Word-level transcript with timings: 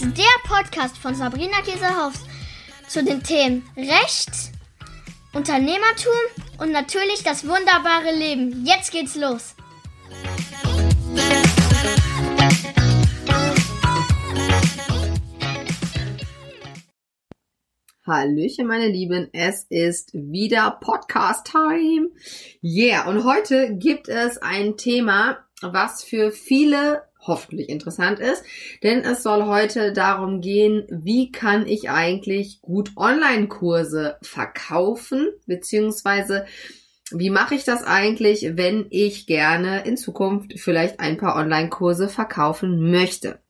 ist 0.00 0.16
der 0.16 0.24
Podcast 0.48 0.96
von 0.96 1.14
Sabrina 1.14 1.60
Käsehaus 1.60 2.14
zu 2.88 3.04
den 3.04 3.22
Themen 3.22 3.62
Recht, 3.76 4.30
Unternehmertum 5.34 6.12
und 6.58 6.72
natürlich 6.72 7.22
das 7.22 7.46
wunderbare 7.46 8.14
Leben. 8.16 8.64
Jetzt 8.64 8.92
geht's 8.92 9.14
los. 9.14 9.54
Hallöchen, 18.06 18.66
meine 18.66 18.88
Lieben. 18.88 19.28
Es 19.34 19.64
ist 19.68 20.14
wieder 20.14 20.78
Podcast-Time. 20.80 22.08
Yeah, 22.62 23.06
und 23.06 23.24
heute 23.24 23.76
gibt 23.76 24.08
es 24.08 24.38
ein 24.38 24.78
Thema, 24.78 25.44
was 25.60 26.02
für 26.02 26.30
viele 26.32 27.02
hoffentlich 27.22 27.68
interessant 27.68 28.18
ist, 28.18 28.44
denn 28.82 29.00
es 29.00 29.22
soll 29.22 29.44
heute 29.46 29.92
darum 29.92 30.40
gehen, 30.40 30.86
wie 30.90 31.30
kann 31.30 31.66
ich 31.66 31.90
eigentlich 31.90 32.60
gut 32.62 32.92
Online-Kurse 32.96 34.16
verkaufen, 34.22 35.28
beziehungsweise 35.46 36.46
wie 37.12 37.30
mache 37.30 37.54
ich 37.54 37.64
das 37.64 37.82
eigentlich, 37.82 38.56
wenn 38.56 38.86
ich 38.90 39.26
gerne 39.26 39.84
in 39.84 39.96
Zukunft 39.96 40.58
vielleicht 40.58 41.00
ein 41.00 41.16
paar 41.16 41.36
Online-Kurse 41.36 42.08
verkaufen 42.08 42.90
möchte? 42.90 43.40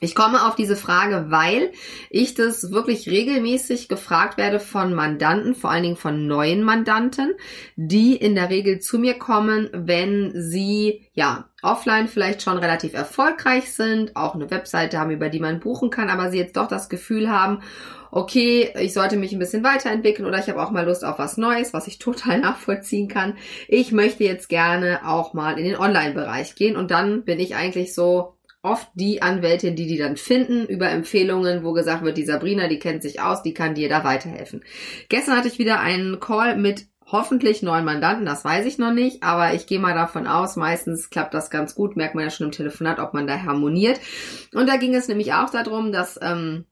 Ich 0.00 0.14
komme 0.14 0.46
auf 0.46 0.56
diese 0.56 0.76
Frage, 0.76 1.26
weil 1.30 1.72
ich 2.10 2.34
das 2.34 2.70
wirklich 2.70 3.08
regelmäßig 3.08 3.88
gefragt 3.88 4.36
werde 4.36 4.60
von 4.60 4.92
Mandanten, 4.92 5.54
vor 5.54 5.70
allen 5.70 5.84
Dingen 5.84 5.96
von 5.96 6.26
neuen 6.26 6.62
Mandanten, 6.62 7.32
die 7.76 8.14
in 8.14 8.34
der 8.34 8.50
Regel 8.50 8.78
zu 8.80 8.98
mir 8.98 9.14
kommen, 9.14 9.70
wenn 9.72 10.32
sie 10.34 11.08
ja 11.14 11.48
offline 11.62 12.08
vielleicht 12.08 12.42
schon 12.42 12.58
relativ 12.58 12.92
erfolgreich 12.92 13.72
sind, 13.72 14.14
auch 14.16 14.34
eine 14.34 14.50
Webseite 14.50 14.98
haben, 14.98 15.10
über 15.10 15.30
die 15.30 15.40
man 15.40 15.60
buchen 15.60 15.88
kann, 15.88 16.10
aber 16.10 16.30
sie 16.30 16.38
jetzt 16.38 16.58
doch 16.58 16.68
das 16.68 16.90
Gefühl 16.90 17.30
haben, 17.30 17.62
okay, 18.10 18.72
ich 18.78 18.92
sollte 18.92 19.16
mich 19.16 19.32
ein 19.32 19.38
bisschen 19.38 19.64
weiterentwickeln 19.64 20.28
oder 20.28 20.38
ich 20.38 20.48
habe 20.48 20.62
auch 20.62 20.70
mal 20.70 20.84
Lust 20.84 21.04
auf 21.04 21.18
was 21.18 21.38
Neues, 21.38 21.72
was 21.72 21.86
ich 21.86 21.98
total 22.00 22.38
nachvollziehen 22.38 23.08
kann. 23.08 23.36
Ich 23.66 23.92
möchte 23.92 24.24
jetzt 24.24 24.50
gerne 24.50 25.00
auch 25.06 25.32
mal 25.32 25.58
in 25.58 25.64
den 25.64 25.76
Online-Bereich 25.76 26.54
gehen 26.54 26.76
und 26.76 26.90
dann 26.90 27.24
bin 27.24 27.40
ich 27.40 27.56
eigentlich 27.56 27.94
so 27.94 28.35
oft 28.66 28.88
die 28.94 29.22
Anwältin, 29.22 29.76
die 29.76 29.86
die 29.86 29.96
dann 29.96 30.16
finden 30.16 30.66
über 30.66 30.90
Empfehlungen, 30.90 31.64
wo 31.64 31.72
gesagt 31.72 32.02
wird, 32.02 32.18
die 32.18 32.24
Sabrina, 32.24 32.68
die 32.68 32.80
kennt 32.80 33.02
sich 33.02 33.20
aus, 33.20 33.42
die 33.42 33.54
kann 33.54 33.74
dir 33.74 33.88
da 33.88 34.04
weiterhelfen. 34.04 34.64
Gestern 35.08 35.36
hatte 35.36 35.48
ich 35.48 35.58
wieder 35.58 35.80
einen 35.80 36.18
Call 36.20 36.56
mit 36.56 36.86
hoffentlich 37.10 37.62
neuen 37.62 37.84
Mandanten, 37.84 38.26
das 38.26 38.44
weiß 38.44 38.66
ich 38.66 38.78
noch 38.78 38.92
nicht, 38.92 39.22
aber 39.22 39.54
ich 39.54 39.68
gehe 39.68 39.78
mal 39.78 39.94
davon 39.94 40.26
aus, 40.26 40.56
meistens 40.56 41.08
klappt 41.08 41.34
das 41.34 41.50
ganz 41.50 41.76
gut, 41.76 41.96
merkt 41.96 42.16
man 42.16 42.24
ja 42.24 42.30
schon 42.30 42.46
im 42.46 42.52
Telefonat, 42.52 42.98
ob 42.98 43.14
man 43.14 43.28
da 43.28 43.42
harmoniert. 43.42 44.00
Und 44.52 44.68
da 44.68 44.76
ging 44.76 44.94
es 44.94 45.06
nämlich 45.06 45.32
auch 45.32 45.50
darum, 45.50 45.92
dass 45.92 46.18
ähm, 46.20 46.64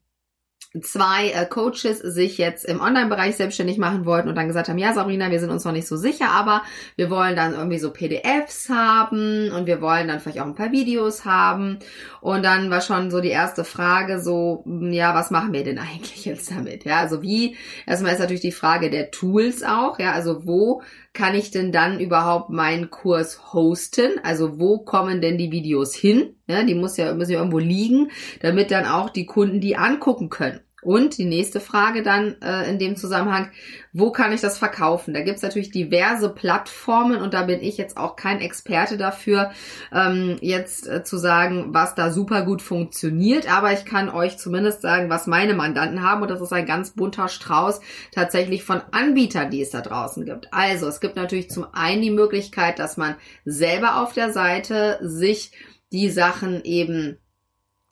zwei 0.81 1.31
äh, 1.31 1.47
Coaches 1.47 1.99
sich 1.99 2.39
jetzt 2.39 2.65
im 2.65 2.81
Online-Bereich 2.81 3.37
selbstständig 3.37 3.79
machen 3.79 4.05
wollten 4.05 4.29
und 4.29 4.35
dann 4.35 4.49
gesagt 4.49 4.69
haben, 4.69 4.79
ja 4.79 4.93
Sabrina, 4.93 5.31
wir 5.31 5.41
sind 5.41 5.51
uns 5.51 5.65
noch 5.65 5.73
nicht 5.73 5.87
so 5.87 5.97
sicher, 5.97 6.31
aber 6.31 6.63
wir 6.97 7.11
wollen 7.11 7.37
dann 7.37 7.55
irgendwie 7.55 7.79
so 7.79 7.93
PDFs 7.93 8.69
haben 8.69 9.51
und 9.53 9.67
wir 9.67 9.81
wollen 9.81 10.09
dann 10.09 10.21
vielleicht 10.21 10.41
auch 10.41 10.47
ein 10.47 10.55
paar 10.55 10.73
Videos 10.73 11.25
haben 11.25 11.79
und 12.21 12.45
dann 12.45 12.71
war 12.71 12.81
schon 12.81 13.11
so 13.11 13.21
die 13.21 13.29
erste 13.29 13.65
Frage 13.65 14.21
so, 14.21 14.65
ja, 14.67 15.15
was 15.15 15.31
machen 15.31 15.53
wir 15.53 15.65
denn 15.65 15.79
eigentlich 15.79 16.25
jetzt 16.25 16.51
damit? 16.51 16.85
Ja, 16.85 16.99
also 16.99 17.23
wie, 17.23 17.57
erstmal 17.87 18.13
ist 18.13 18.21
natürlich 18.21 18.41
die 18.41 18.53
Frage 18.53 18.91
der 18.91 19.11
Tools 19.11 19.63
auch, 19.63 19.99
ja, 19.99 20.13
also 20.13 20.47
wo 20.47 20.83
kann 21.15 21.35
ich 21.35 21.51
denn 21.53 21.73
dann 21.73 22.01
überhaupt 22.01 22.51
meinen 22.51 22.91
Kurs 22.91 23.55
hosten? 23.55 24.19
Also 24.23 24.59
wo 24.59 24.79
kommen 24.79 25.23
denn 25.23 25.39
die 25.39 25.53
Videos 25.53 25.95
hin? 25.95 26.37
Ja, 26.49 26.65
die 26.65 26.75
muss 26.75 26.97
ja, 26.97 27.15
müssen 27.15 27.33
ja 27.33 27.39
irgendwo 27.39 27.61
liegen, 27.61 28.11
damit 28.41 28.71
dann 28.71 28.85
auch 28.85 29.09
die 29.09 29.25
Kunden 29.25 29.61
die 29.61 29.77
angucken 29.77 30.29
können. 30.29 30.61
Und 30.85 31.19
die 31.19 31.25
nächste 31.25 31.61
Frage 31.61 32.03
dann 32.03 32.37
äh, 32.43 32.69
in 32.69 32.79
dem 32.79 32.97
Zusammenhang, 32.97 33.51
wo 33.93 34.11
kann 34.11 34.33
ich 34.33 34.41
das 34.41 34.59
verkaufen? 34.59 35.15
Da 35.15 35.21
gibt's 35.21 35.43
natürlich 35.43 35.71
diverse 35.71 36.29
Plattformen 36.29 37.23
und 37.23 37.33
da 37.33 37.45
bin 37.45 37.61
ich 37.63 37.77
jetzt 37.77 37.97
auch 37.97 38.17
kein 38.17 38.41
Experte 38.41 38.97
dafür, 38.97 39.53
ähm, 39.93 40.37
jetzt 40.41 40.87
äh, 40.87 41.03
zu 41.05 41.17
sagen, 41.17 41.67
was 41.69 41.95
da 41.95 42.11
super 42.11 42.43
gut 42.43 42.61
funktioniert. 42.61 43.51
Aber 43.51 43.73
ich 43.73 43.85
kann 43.85 44.11
euch 44.11 44.37
zumindest 44.37 44.83
sagen, 44.83 45.11
was 45.11 45.27
meine 45.27 45.55
Mandanten 45.55 46.03
haben 46.03 46.23
und 46.23 46.31
das 46.31 46.41
ist 46.41 46.53
ein 46.53 46.67
ganz 46.67 46.91
bunter 46.91 47.29
Strauß 47.29 47.81
tatsächlich 48.13 48.65
von 48.65 48.83
Anbietern, 48.91 49.51
die 49.51 49.63
es 49.63 49.71
da 49.71 49.81
draußen 49.81 50.25
gibt. 50.25 50.53
Also 50.53 50.87
es 50.87 51.01
gibt 51.01 51.17
natürlich 51.17 51.51
zum 51.51 51.67
einen 51.73 52.03
die 52.03 52.11
Möglichkeit, 52.11 52.79
dass 52.79 52.97
man 52.97 53.15
selber 53.45 54.03
auf 54.03 54.13
der 54.13 54.33
Seite 54.33 54.99
sich 55.03 55.53
die 55.93 56.11
Sachen 56.11 56.65
eben 56.65 57.19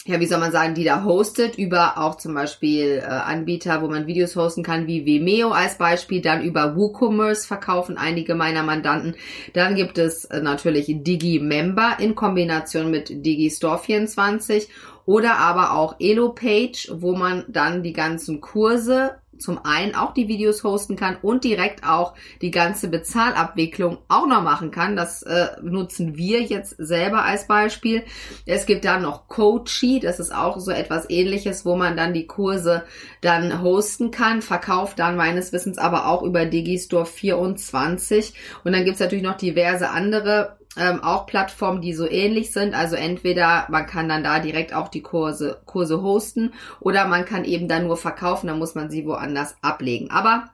ja, 0.04 0.18
wie 0.18 0.26
soll 0.26 0.40
man 0.40 0.50
sagen, 0.50 0.74
die 0.74 0.82
da 0.82 1.04
hostet, 1.04 1.56
über 1.56 1.96
auch 1.96 2.16
zum 2.16 2.34
Beispiel 2.34 2.98
äh, 2.98 3.06
Anbieter, 3.06 3.82
wo 3.82 3.88
man 3.88 4.08
Videos 4.08 4.34
hosten 4.34 4.64
kann, 4.64 4.88
wie 4.88 5.06
Vimeo 5.06 5.52
als 5.52 5.78
Beispiel, 5.78 6.20
dann 6.20 6.42
über 6.42 6.76
WooCommerce 6.76 7.46
verkaufen 7.46 7.96
einige 7.96 8.34
meiner 8.34 8.64
Mandanten. 8.64 9.14
Dann 9.52 9.76
gibt 9.76 9.98
es 9.98 10.24
äh, 10.24 10.40
natürlich 10.40 10.86
DigiMember 10.88 11.98
in 12.00 12.16
Kombination 12.16 12.90
mit 12.90 13.10
DigiStore24 13.10 14.66
oder 15.06 15.36
aber 15.36 15.72
auch 15.72 15.96
EloPage, 16.00 16.88
wo 16.94 17.14
man 17.14 17.44
dann 17.48 17.84
die 17.84 17.92
ganzen 17.92 18.40
Kurse 18.40 19.21
zum 19.42 19.64
einen 19.64 19.94
auch 19.94 20.14
die 20.14 20.28
Videos 20.28 20.64
hosten 20.64 20.96
kann 20.96 21.16
und 21.20 21.44
direkt 21.44 21.84
auch 21.84 22.14
die 22.40 22.50
ganze 22.50 22.88
Bezahlabwicklung 22.88 23.98
auch 24.08 24.26
noch 24.26 24.42
machen 24.42 24.70
kann. 24.70 24.96
Das 24.96 25.22
äh, 25.22 25.48
nutzen 25.60 26.16
wir 26.16 26.42
jetzt 26.42 26.74
selber 26.78 27.24
als 27.24 27.46
Beispiel. 27.46 28.04
Es 28.46 28.66
gibt 28.66 28.84
dann 28.84 29.02
noch 29.02 29.28
Coachy, 29.28 30.00
das 30.00 30.20
ist 30.20 30.34
auch 30.34 30.58
so 30.58 30.70
etwas 30.70 31.10
ähnliches, 31.10 31.66
wo 31.66 31.76
man 31.76 31.96
dann 31.96 32.14
die 32.14 32.26
Kurse 32.26 32.84
dann 33.20 33.62
hosten 33.62 34.10
kann, 34.10 34.42
verkauft 34.42 34.98
dann 34.98 35.16
meines 35.16 35.52
Wissens 35.52 35.78
aber 35.78 36.06
auch 36.06 36.22
über 36.22 36.46
Digistore 36.46 37.06
24. 37.06 38.34
Und 38.64 38.72
dann 38.72 38.84
gibt's 38.84 39.00
natürlich 39.00 39.24
noch 39.24 39.36
diverse 39.36 39.90
andere 39.90 40.56
ähm, 40.76 41.02
auch 41.02 41.26
Plattformen, 41.26 41.80
die 41.80 41.92
so 41.92 42.08
ähnlich 42.08 42.52
sind. 42.52 42.74
Also 42.74 42.96
entweder 42.96 43.66
man 43.68 43.86
kann 43.86 44.08
dann 44.08 44.24
da 44.24 44.38
direkt 44.38 44.74
auch 44.74 44.88
die 44.88 45.02
Kurse, 45.02 45.60
Kurse 45.66 46.02
hosten 46.02 46.54
oder 46.80 47.06
man 47.06 47.24
kann 47.24 47.44
eben 47.44 47.68
dann 47.68 47.86
nur 47.86 47.96
verkaufen, 47.96 48.46
dann 48.46 48.58
muss 48.58 48.74
man 48.74 48.90
sie 48.90 49.06
woanders 49.06 49.56
ablegen. 49.62 50.10
Aber 50.10 50.50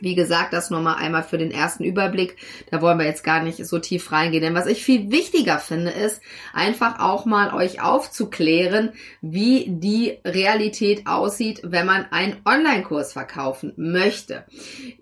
wie 0.00 0.14
gesagt, 0.14 0.52
das 0.52 0.70
nur 0.70 0.80
mal 0.80 0.94
einmal 0.94 1.22
für 1.22 1.38
den 1.38 1.50
ersten 1.50 1.82
Überblick. 1.82 2.36
Da 2.70 2.82
wollen 2.82 2.98
wir 2.98 3.06
jetzt 3.06 3.24
gar 3.24 3.42
nicht 3.42 3.64
so 3.64 3.78
tief 3.78 4.12
reingehen. 4.12 4.42
Denn 4.42 4.54
was 4.54 4.66
ich 4.66 4.84
viel 4.84 5.10
wichtiger 5.10 5.58
finde, 5.58 5.90
ist 5.90 6.20
einfach 6.52 7.00
auch 7.00 7.24
mal 7.24 7.54
euch 7.54 7.80
aufzuklären, 7.80 8.92
wie 9.22 9.66
die 9.68 10.18
Realität 10.24 11.06
aussieht, 11.06 11.60
wenn 11.64 11.86
man 11.86 12.06
einen 12.10 12.36
Online-Kurs 12.44 13.14
verkaufen 13.14 13.72
möchte. 13.76 14.44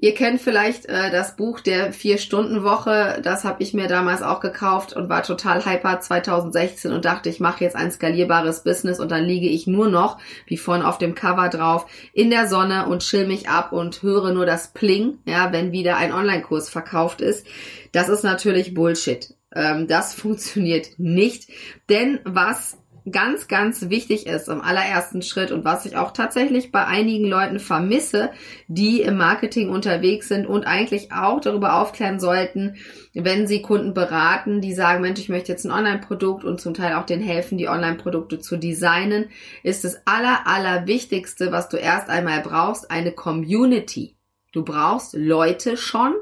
Ihr 0.00 0.14
kennt 0.14 0.40
vielleicht 0.40 0.86
äh, 0.86 1.10
das 1.10 1.36
Buch 1.36 1.60
der 1.60 1.92
Vier-Stunden-Woche. 1.92 3.20
Das 3.22 3.44
habe 3.44 3.62
ich 3.62 3.74
mir 3.74 3.88
damals 3.88 4.22
auch 4.22 4.38
gekauft 4.40 4.92
und 4.92 5.08
war 5.08 5.24
total 5.24 5.64
hyper 5.64 6.00
2016 6.00 6.92
und 6.92 7.04
dachte, 7.04 7.28
ich 7.28 7.40
mache 7.40 7.64
jetzt 7.64 7.76
ein 7.76 7.90
skalierbares 7.90 8.62
Business 8.62 9.00
und 9.00 9.10
dann 9.10 9.24
liege 9.24 9.48
ich 9.48 9.66
nur 9.66 9.88
noch, 9.88 10.18
wie 10.46 10.56
vorne 10.56 10.86
auf 10.86 10.98
dem 10.98 11.16
Cover 11.16 11.48
drauf, 11.48 11.86
in 12.12 12.30
der 12.30 12.46
Sonne 12.46 12.86
und 12.86 13.02
chill 13.02 13.26
mich 13.26 13.48
ab 13.48 13.72
und 13.72 14.02
höre 14.02 14.32
nur 14.32 14.46
das 14.46 14.72
Pling, 14.84 15.20
ja, 15.24 15.50
wenn 15.50 15.72
wieder 15.72 15.96
ein 15.96 16.12
Online-Kurs 16.12 16.68
verkauft 16.68 17.22
ist. 17.22 17.46
Das 17.92 18.10
ist 18.10 18.22
natürlich 18.22 18.74
Bullshit. 18.74 19.34
Ähm, 19.54 19.86
das 19.88 20.12
funktioniert 20.14 20.98
nicht. 20.98 21.48
Denn 21.88 22.20
was 22.24 22.76
ganz, 23.10 23.48
ganz 23.48 23.88
wichtig 23.88 24.26
ist 24.26 24.48
im 24.48 24.60
allerersten 24.60 25.22
Schritt 25.22 25.52
und 25.52 25.64
was 25.64 25.86
ich 25.86 25.96
auch 25.96 26.10
tatsächlich 26.10 26.70
bei 26.70 26.84
einigen 26.84 27.26
Leuten 27.26 27.60
vermisse, 27.60 28.30
die 28.68 29.00
im 29.00 29.16
Marketing 29.16 29.70
unterwegs 29.70 30.28
sind 30.28 30.46
und 30.46 30.66
eigentlich 30.66 31.12
auch 31.12 31.40
darüber 31.40 31.80
aufklären 31.80 32.20
sollten, 32.20 32.76
wenn 33.14 33.46
sie 33.46 33.62
Kunden 33.62 33.94
beraten, 33.94 34.60
die 34.60 34.74
sagen, 34.74 35.00
Mensch, 35.00 35.20
ich 35.20 35.30
möchte 35.30 35.52
jetzt 35.52 35.64
ein 35.64 35.72
Online-Produkt 35.72 36.44
und 36.44 36.60
zum 36.60 36.74
Teil 36.74 36.94
auch 36.94 37.06
denen 37.06 37.22
helfen, 37.22 37.56
die 37.56 37.68
Online-Produkte 37.68 38.38
zu 38.38 38.58
designen, 38.58 39.30
ist 39.62 39.84
das 39.84 40.06
aller, 40.06 40.46
aller 40.46 40.86
Wichtigste, 40.86 41.52
was 41.52 41.70
du 41.70 41.78
erst 41.78 42.10
einmal 42.10 42.42
brauchst, 42.42 42.90
eine 42.90 43.12
Community. 43.12 44.14
Du 44.54 44.62
brauchst 44.62 45.14
Leute 45.14 45.76
schon, 45.76 46.14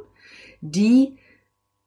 die 0.63 1.19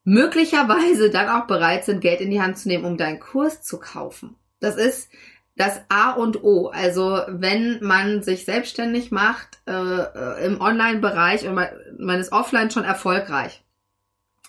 möglicherweise 0.03 1.09
dann 1.09 1.27
auch 1.27 1.47
bereit 1.47 1.85
sind, 1.85 2.01
Geld 2.01 2.21
in 2.21 2.29
die 2.29 2.41
Hand 2.41 2.59
zu 2.59 2.67
nehmen, 2.67 2.85
um 2.85 2.97
deinen 2.97 3.19
Kurs 3.19 3.63
zu 3.63 3.79
kaufen. 3.79 4.35
Das 4.59 4.75
ist 4.77 5.09
das 5.55 5.81
A 5.89 6.11
und 6.11 6.43
O. 6.43 6.67
Also 6.67 7.21
wenn 7.27 7.79
man 7.81 8.21
sich 8.21 8.45
selbstständig 8.45 9.11
macht 9.11 9.59
äh, 9.65 9.71
äh 9.71 10.45
im 10.45 10.61
Online-Bereich 10.61 11.47
und 11.47 11.55
man, 11.55 11.67
man 11.97 12.19
ist 12.19 12.31
offline 12.31 12.69
schon 12.69 12.83
erfolgreich, 12.83 13.64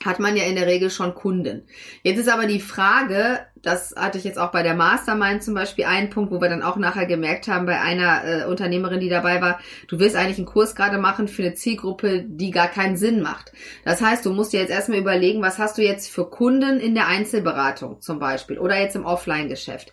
hat 0.04 0.20
man 0.20 0.36
ja 0.36 0.44
in 0.44 0.56
der 0.56 0.66
Regel 0.66 0.90
schon 0.90 1.14
Kunden. 1.14 1.66
Jetzt 2.02 2.18
ist 2.18 2.28
aber 2.28 2.46
die 2.46 2.60
Frage, 2.60 3.40
das 3.62 3.94
hatte 3.96 4.18
ich 4.18 4.24
jetzt 4.24 4.38
auch 4.38 4.52
bei 4.52 4.62
der 4.62 4.74
Mastermind 4.74 5.42
zum 5.42 5.54
Beispiel 5.54 5.86
einen 5.86 6.10
Punkt, 6.10 6.30
wo 6.30 6.40
wir 6.40 6.48
dann 6.48 6.62
auch 6.62 6.76
nachher 6.76 7.06
gemerkt 7.06 7.48
haben 7.48 7.66
bei 7.66 7.80
einer 7.80 8.24
äh, 8.24 8.44
Unternehmerin, 8.44 9.00
die 9.00 9.08
dabei 9.08 9.40
war, 9.40 9.58
du 9.88 9.98
willst 9.98 10.14
eigentlich 10.14 10.38
einen 10.38 10.46
Kurs 10.46 10.74
gerade 10.74 10.98
machen 10.98 11.28
für 11.28 11.42
eine 11.42 11.54
Zielgruppe, 11.54 12.24
die 12.26 12.50
gar 12.50 12.68
keinen 12.68 12.96
Sinn 12.96 13.22
macht. 13.22 13.52
Das 13.84 14.00
heißt, 14.00 14.24
du 14.26 14.32
musst 14.32 14.52
dir 14.52 14.60
jetzt 14.60 14.70
erstmal 14.70 14.98
überlegen, 14.98 15.42
was 15.42 15.58
hast 15.58 15.78
du 15.78 15.82
jetzt 15.82 16.10
für 16.10 16.28
Kunden 16.28 16.78
in 16.78 16.94
der 16.94 17.08
Einzelberatung 17.08 18.00
zum 18.00 18.18
Beispiel 18.18 18.58
oder 18.58 18.78
jetzt 18.78 18.96
im 18.96 19.04
Offline-Geschäft 19.04 19.92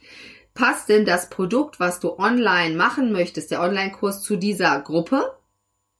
passt 0.53 0.89
denn 0.89 1.05
das 1.05 1.29
Produkt, 1.29 1.79
was 1.79 1.99
du 1.99 2.17
online 2.19 2.75
machen 2.75 3.11
möchtest, 3.11 3.51
der 3.51 3.61
Online-Kurs 3.61 4.21
zu 4.21 4.35
dieser 4.35 4.79
Gruppe? 4.81 5.33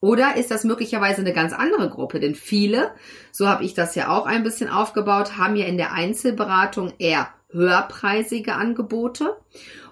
Oder 0.04 0.36
ist 0.36 0.52
das 0.52 0.66
möglicherweise 0.66 1.22
eine 1.22 1.32
ganz 1.32 1.54
andere 1.54 1.90
Gruppe? 1.90 2.20
Denn 2.20 2.36
viele, 2.36 2.92
so 3.32 3.48
habe 3.48 3.64
ich 3.64 3.74
das 3.74 3.96
ja 3.96 4.10
auch 4.10 4.26
ein 4.26 4.44
bisschen 4.44 4.68
aufgebaut, 4.68 5.38
haben 5.38 5.56
ja 5.56 5.66
in 5.66 5.78
der 5.78 5.94
Einzelberatung 5.94 6.92
eher 7.00 7.30
höherpreisige 7.52 8.54
Angebote 8.54 9.38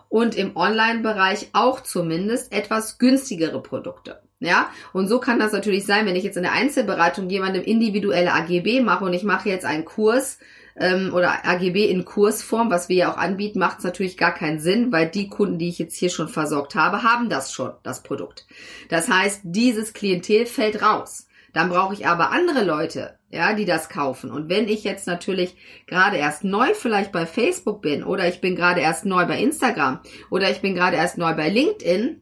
und 0.09 0.35
im 0.35 0.57
Online-Bereich 0.57 1.51
auch 1.53 1.79
zumindest 1.79 2.51
etwas 2.51 2.97
günstigere 2.97 3.63
Produkte. 3.63 4.21
Ja, 4.41 4.69
und 4.91 5.07
so 5.07 5.19
kann 5.19 5.39
das 5.39 5.53
natürlich 5.53 5.85
sein, 5.85 6.05
wenn 6.05 6.17
ich 6.17 6.25
jetzt 6.25 6.35
in 6.35 6.43
der 6.43 6.51
Einzelberatung 6.51 7.29
jemandem 7.29 7.63
individuelle 7.63 8.33
AGB 8.33 8.81
mache 8.81 9.05
und 9.05 9.13
ich 9.13 9.23
mache 9.23 9.47
jetzt 9.47 9.63
einen 9.63 9.85
Kurs 9.85 10.39
ähm, 10.81 11.13
oder 11.13 11.45
AGB 11.45 11.85
in 11.89 12.03
Kursform, 12.03 12.69
was 12.69 12.89
wir 12.89 12.95
ja 12.95 13.13
auch 13.13 13.17
anbieten, 13.17 13.59
macht 13.59 13.79
es 13.79 13.83
natürlich 13.83 14.17
gar 14.17 14.33
keinen 14.33 14.59
Sinn, 14.59 14.91
weil 14.91 15.09
die 15.09 15.29
Kunden, 15.29 15.59
die 15.59 15.69
ich 15.69 15.79
jetzt 15.79 15.95
hier 15.95 16.09
schon 16.09 16.27
versorgt 16.27 16.75
habe, 16.75 17.03
haben 17.03 17.29
das 17.29 17.53
schon, 17.53 17.71
das 17.83 18.03
Produkt. 18.03 18.47
Das 18.89 19.07
heißt, 19.07 19.41
dieses 19.43 19.93
Klientel 19.93 20.45
fällt 20.45 20.81
raus. 20.81 21.27
Dann 21.53 21.69
brauche 21.69 21.93
ich 21.93 22.07
aber 22.07 22.31
andere 22.31 22.63
Leute, 22.63 23.17
ja, 23.29 23.53
die 23.53 23.65
das 23.65 23.89
kaufen. 23.89 24.31
Und 24.31 24.49
wenn 24.49 24.67
ich 24.67 24.83
jetzt 24.83 25.05
natürlich 25.05 25.55
gerade 25.85 26.17
erst 26.17 26.43
neu 26.43 26.73
vielleicht 26.73 27.11
bei 27.11 27.25
Facebook 27.25 27.81
bin 27.81 28.03
oder 28.03 28.27
ich 28.27 28.41
bin 28.41 28.55
gerade 28.55 28.81
erst 28.81 29.05
neu 29.05 29.25
bei 29.25 29.37
Instagram 29.37 29.99
oder 30.29 30.49
ich 30.49 30.61
bin 30.61 30.75
gerade 30.75 30.95
erst 30.95 31.17
neu 31.17 31.33
bei 31.33 31.49
LinkedIn, 31.49 32.21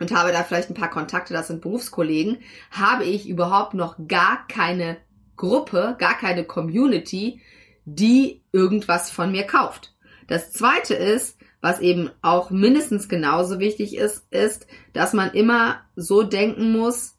und 0.00 0.12
habe 0.12 0.32
da 0.32 0.42
vielleicht 0.42 0.70
ein 0.70 0.74
paar 0.74 0.90
Kontakte, 0.90 1.32
das 1.34 1.46
sind 1.46 1.60
Berufskollegen, 1.60 2.38
habe 2.72 3.04
ich 3.04 3.28
überhaupt 3.28 3.74
noch 3.74 3.96
gar 4.08 4.46
keine 4.48 4.96
Gruppe, 5.36 5.96
gar 5.98 6.18
keine 6.18 6.44
Community, 6.44 7.40
die 7.84 8.42
irgendwas 8.52 9.10
von 9.10 9.30
mir 9.32 9.44
kauft. 9.44 9.94
Das 10.26 10.52
zweite 10.52 10.94
ist, 10.94 11.38
was 11.60 11.80
eben 11.80 12.10
auch 12.22 12.50
mindestens 12.50 13.08
genauso 13.08 13.58
wichtig 13.58 13.96
ist, 13.96 14.26
ist, 14.30 14.66
dass 14.92 15.12
man 15.12 15.32
immer 15.32 15.80
so 15.96 16.22
denken 16.22 16.72
muss, 16.72 17.14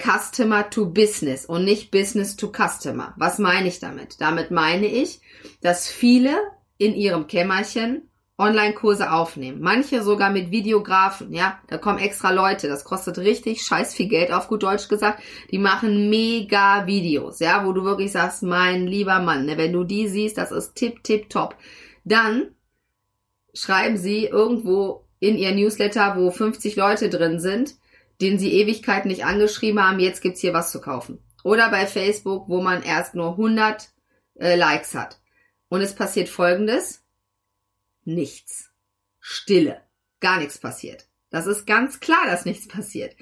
Customer 0.00 0.70
to 0.70 0.90
Business 0.90 1.44
und 1.44 1.64
nicht 1.64 1.90
Business 1.90 2.36
to 2.36 2.52
Customer. 2.52 3.14
Was 3.16 3.38
meine 3.38 3.66
ich 3.66 3.80
damit? 3.80 4.20
Damit 4.20 4.52
meine 4.52 4.86
ich, 4.86 5.20
dass 5.60 5.88
viele 5.88 6.38
in 6.78 6.94
ihrem 6.94 7.26
Kämmerchen 7.26 8.07
Online-Kurse 8.38 9.10
aufnehmen. 9.10 9.60
Manche 9.60 10.02
sogar 10.02 10.30
mit 10.30 10.52
Videografen, 10.52 11.32
ja. 11.32 11.58
Da 11.66 11.76
kommen 11.76 11.98
extra 11.98 12.30
Leute. 12.30 12.68
Das 12.68 12.84
kostet 12.84 13.18
richtig 13.18 13.62
scheiß 13.62 13.94
viel 13.94 14.08
Geld, 14.08 14.32
auf 14.32 14.46
gut 14.46 14.62
Deutsch 14.62 14.88
gesagt. 14.88 15.20
Die 15.50 15.58
machen 15.58 16.08
mega 16.08 16.86
Videos, 16.86 17.40
ja, 17.40 17.66
wo 17.66 17.72
du 17.72 17.82
wirklich 17.82 18.12
sagst, 18.12 18.44
mein 18.44 18.86
lieber 18.86 19.18
Mann, 19.18 19.44
ne, 19.44 19.58
wenn 19.58 19.72
du 19.72 19.82
die 19.82 20.06
siehst, 20.06 20.38
das 20.38 20.52
ist 20.52 20.76
tipp, 20.76 21.02
tipp, 21.02 21.28
top. 21.28 21.56
Dann 22.04 22.54
schreiben 23.52 23.96
sie 23.96 24.26
irgendwo 24.26 25.04
in 25.18 25.36
ihr 25.36 25.52
Newsletter, 25.52 26.16
wo 26.16 26.30
50 26.30 26.76
Leute 26.76 27.08
drin 27.08 27.40
sind, 27.40 27.74
denen 28.20 28.38
sie 28.38 28.52
Ewigkeiten 28.52 29.08
nicht 29.08 29.24
angeschrieben 29.24 29.82
haben, 29.82 29.98
jetzt 29.98 30.22
gibt's 30.22 30.40
hier 30.40 30.54
was 30.54 30.70
zu 30.70 30.80
kaufen. 30.80 31.18
Oder 31.42 31.70
bei 31.70 31.86
Facebook, 31.86 32.48
wo 32.48 32.62
man 32.62 32.84
erst 32.84 33.16
nur 33.16 33.32
100 33.32 33.88
äh, 34.36 34.54
Likes 34.54 34.94
hat. 34.94 35.18
Und 35.68 35.80
es 35.80 35.94
passiert 35.94 36.28
Folgendes 36.28 37.02
nichts. 38.08 38.72
Stille. 39.20 39.82
Gar 40.20 40.38
nichts 40.38 40.58
passiert. 40.58 41.06
Das 41.30 41.46
ist 41.46 41.66
ganz 41.66 42.00
klar, 42.00 42.26
dass 42.26 42.46
nichts 42.46 42.66
passiert. 42.66 43.14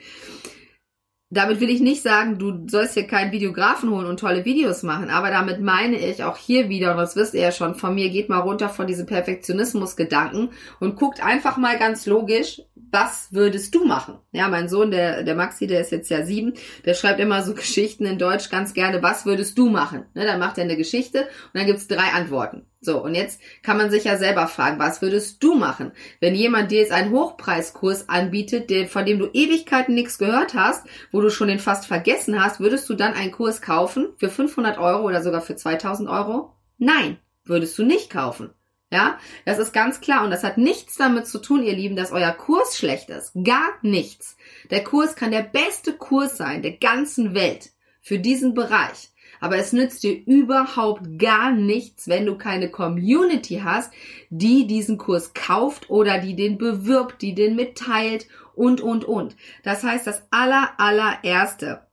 Damit 1.28 1.58
will 1.58 1.70
ich 1.70 1.80
nicht 1.80 2.02
sagen, 2.02 2.38
du 2.38 2.68
sollst 2.68 2.94
hier 2.94 3.08
keinen 3.08 3.32
Videografen 3.32 3.90
holen 3.90 4.06
und 4.06 4.20
tolle 4.20 4.44
Videos 4.44 4.84
machen, 4.84 5.10
aber 5.10 5.30
damit 5.30 5.60
meine 5.60 5.98
ich 5.98 6.22
auch 6.22 6.36
hier 6.36 6.68
wieder, 6.68 6.92
und 6.92 6.98
das 6.98 7.16
wisst 7.16 7.34
ihr 7.34 7.40
ja 7.40 7.50
schon 7.50 7.74
von 7.74 7.96
mir, 7.96 8.10
geht 8.10 8.28
mal 8.28 8.38
runter 8.38 8.68
von 8.68 8.86
diesem 8.86 9.06
Perfektionismus-Gedanken 9.06 10.50
und 10.78 10.94
guckt 10.94 11.20
einfach 11.20 11.56
mal 11.56 11.78
ganz 11.78 12.06
logisch, 12.06 12.62
was 12.76 13.32
würdest 13.32 13.74
du 13.74 13.84
machen? 13.84 14.20
Ja, 14.30 14.46
mein 14.46 14.68
Sohn, 14.68 14.92
der, 14.92 15.24
der 15.24 15.34
Maxi, 15.34 15.66
der 15.66 15.80
ist 15.80 15.90
jetzt 15.90 16.10
ja 16.10 16.24
sieben, 16.24 16.54
der 16.84 16.94
schreibt 16.94 17.18
immer 17.18 17.42
so 17.42 17.54
Geschichten 17.56 18.06
in 18.06 18.18
Deutsch 18.18 18.48
ganz 18.48 18.72
gerne, 18.72 19.02
was 19.02 19.26
würdest 19.26 19.58
du 19.58 19.68
machen? 19.68 20.04
Ne, 20.14 20.24
dann 20.24 20.38
macht 20.38 20.58
er 20.58 20.64
eine 20.64 20.76
Geschichte 20.76 21.22
und 21.22 21.54
dann 21.54 21.66
gibt's 21.66 21.88
drei 21.88 22.12
Antworten. 22.14 22.66
So, 22.80 23.02
und 23.02 23.14
jetzt 23.14 23.40
kann 23.62 23.78
man 23.78 23.90
sich 23.90 24.04
ja 24.04 24.16
selber 24.16 24.46
fragen, 24.48 24.78
was 24.78 25.00
würdest 25.00 25.42
du 25.42 25.54
machen, 25.54 25.92
wenn 26.20 26.34
jemand 26.34 26.70
dir 26.70 26.80
jetzt 26.80 26.92
einen 26.92 27.10
Hochpreiskurs 27.10 28.08
anbietet, 28.08 28.70
von 28.90 29.06
dem 29.06 29.18
du 29.18 29.26
Ewigkeiten 29.32 29.94
nichts 29.94 30.18
gehört 30.18 30.54
hast, 30.54 30.86
wo 31.10 31.20
du 31.20 31.30
schon 31.30 31.48
den 31.48 31.58
fast 31.58 31.86
vergessen 31.86 32.42
hast, 32.42 32.60
würdest 32.60 32.88
du 32.88 32.94
dann 32.94 33.14
einen 33.14 33.32
Kurs 33.32 33.62
kaufen 33.62 34.08
für 34.18 34.28
500 34.28 34.78
Euro 34.78 35.06
oder 35.06 35.22
sogar 35.22 35.40
für 35.40 35.56
2000 35.56 36.08
Euro? 36.08 36.52
Nein, 36.78 37.18
würdest 37.44 37.78
du 37.78 37.84
nicht 37.84 38.10
kaufen. 38.10 38.50
Ja, 38.90 39.18
das 39.44 39.58
ist 39.58 39.72
ganz 39.72 40.00
klar 40.00 40.22
und 40.22 40.30
das 40.30 40.44
hat 40.44 40.58
nichts 40.58 40.96
damit 40.96 41.26
zu 41.26 41.38
tun, 41.38 41.64
ihr 41.64 41.74
Lieben, 41.74 41.96
dass 41.96 42.12
euer 42.12 42.30
Kurs 42.30 42.76
schlecht 42.76 43.10
ist. 43.10 43.32
Gar 43.42 43.72
nichts. 43.82 44.36
Der 44.70 44.84
Kurs 44.84 45.16
kann 45.16 45.32
der 45.32 45.42
beste 45.42 45.94
Kurs 45.94 46.36
sein 46.36 46.62
der 46.62 46.76
ganzen 46.76 47.34
Welt 47.34 47.70
für 48.00 48.20
diesen 48.20 48.54
Bereich. 48.54 49.10
Aber 49.40 49.56
es 49.56 49.72
nützt 49.72 50.02
dir 50.02 50.14
überhaupt 50.26 51.18
gar 51.18 51.50
nichts, 51.52 52.08
wenn 52.08 52.26
du 52.26 52.36
keine 52.36 52.70
Community 52.70 53.60
hast, 53.62 53.92
die 54.30 54.66
diesen 54.66 54.98
Kurs 54.98 55.34
kauft 55.34 55.90
oder 55.90 56.18
die 56.18 56.36
den 56.36 56.58
bewirbt, 56.58 57.22
die 57.22 57.34
den 57.34 57.56
mitteilt 57.56 58.26
und, 58.54 58.80
und, 58.80 59.04
und. 59.04 59.36
Das 59.62 59.82
heißt, 59.82 60.06
das 60.06 60.22
aller, 60.30 60.70
allererste, 60.78 61.86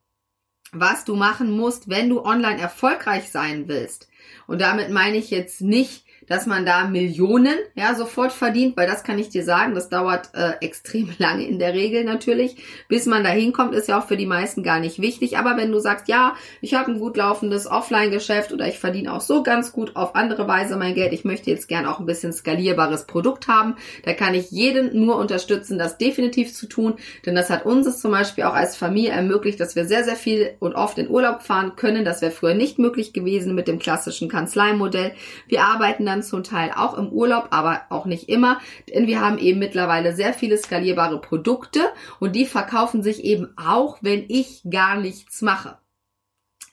was 0.71 1.05
du 1.05 1.15
machen 1.15 1.51
musst, 1.51 1.89
wenn 1.89 2.09
du 2.09 2.23
online 2.23 2.59
erfolgreich 2.59 3.29
sein 3.29 3.67
willst, 3.67 4.09
und 4.47 4.61
damit 4.61 4.89
meine 4.89 5.17
ich 5.17 5.29
jetzt 5.29 5.61
nicht, 5.61 6.05
dass 6.27 6.45
man 6.45 6.65
da 6.65 6.87
Millionen 6.87 7.55
ja 7.75 7.95
sofort 7.95 8.31
verdient, 8.31 8.77
weil 8.77 8.87
das 8.87 9.03
kann 9.03 9.19
ich 9.19 9.29
dir 9.29 9.43
sagen, 9.43 9.75
das 9.75 9.89
dauert 9.89 10.29
äh, 10.33 10.53
extrem 10.61 11.09
lange 11.17 11.47
in 11.47 11.59
der 11.59 11.73
Regel 11.73 12.03
natürlich, 12.03 12.57
bis 12.87 13.05
man 13.05 13.23
da 13.23 13.29
hinkommt, 13.29 13.73
ist 13.73 13.87
ja 13.87 13.99
auch 13.99 14.07
für 14.07 14.17
die 14.17 14.25
meisten 14.25 14.63
gar 14.63 14.79
nicht 14.79 15.01
wichtig. 15.01 15.37
Aber 15.37 15.57
wenn 15.57 15.71
du 15.71 15.79
sagst, 15.79 16.07
ja, 16.07 16.35
ich 16.61 16.73
habe 16.73 16.91
ein 16.91 16.99
gut 16.99 17.17
laufendes 17.17 17.67
Offline-Geschäft 17.67 18.51
oder 18.53 18.67
ich 18.67 18.79
verdiene 18.79 19.13
auch 19.13 19.21
so 19.21 19.43
ganz 19.43 19.71
gut 19.71 19.95
auf 19.95 20.15
andere 20.15 20.47
Weise 20.47 20.75
mein 20.75 20.95
Geld, 20.95 21.13
ich 21.13 21.25
möchte 21.25 21.49
jetzt 21.49 21.67
gern 21.67 21.85
auch 21.85 21.99
ein 21.99 22.05
bisschen 22.05 22.33
skalierbares 22.33 23.05
Produkt 23.05 23.47
haben, 23.47 23.75
da 24.03 24.13
kann 24.13 24.33
ich 24.33 24.51
jeden 24.51 24.99
nur 24.99 25.17
unterstützen, 25.17 25.77
das 25.77 25.97
definitiv 25.97 26.53
zu 26.53 26.67
tun, 26.67 26.95
denn 27.25 27.35
das 27.35 27.49
hat 27.49 27.65
uns 27.65 27.99
zum 27.99 28.11
Beispiel 28.11 28.45
auch 28.45 28.53
als 28.53 28.75
Familie 28.75 29.11
ermöglicht, 29.11 29.59
dass 29.59 29.75
wir 29.75 29.85
sehr, 29.85 30.03
sehr 30.03 30.15
viel 30.15 30.55
und 30.59 30.75
oft 30.75 30.97
in 30.97 31.09
Urlaub 31.09 31.43
fahren 31.43 31.75
können. 31.75 32.05
Das 32.05 32.21
wäre 32.21 32.31
früher 32.31 32.53
nicht 32.53 32.79
möglich 32.79 33.13
gewesen 33.13 33.55
mit 33.55 33.67
dem 33.67 33.79
klassischen 33.79 34.29
Kanzleimodell. 34.29 35.13
Wir 35.47 35.63
arbeiten 35.63 36.05
dann 36.05 36.22
zum 36.23 36.43
Teil 36.43 36.71
auch 36.75 36.97
im 36.97 37.09
Urlaub, 37.09 37.47
aber 37.51 37.81
auch 37.89 38.05
nicht 38.05 38.29
immer, 38.29 38.59
denn 38.89 39.07
wir 39.07 39.21
haben 39.21 39.37
eben 39.37 39.59
mittlerweile 39.59 40.15
sehr 40.15 40.33
viele 40.33 40.57
skalierbare 40.57 41.19
Produkte 41.21 41.81
und 42.19 42.35
die 42.35 42.45
verkaufen 42.45 43.03
sich 43.03 43.23
eben 43.23 43.53
auch, 43.57 43.97
wenn 44.01 44.25
ich 44.27 44.61
gar 44.69 44.97
nichts 44.97 45.41
mache. 45.41 45.77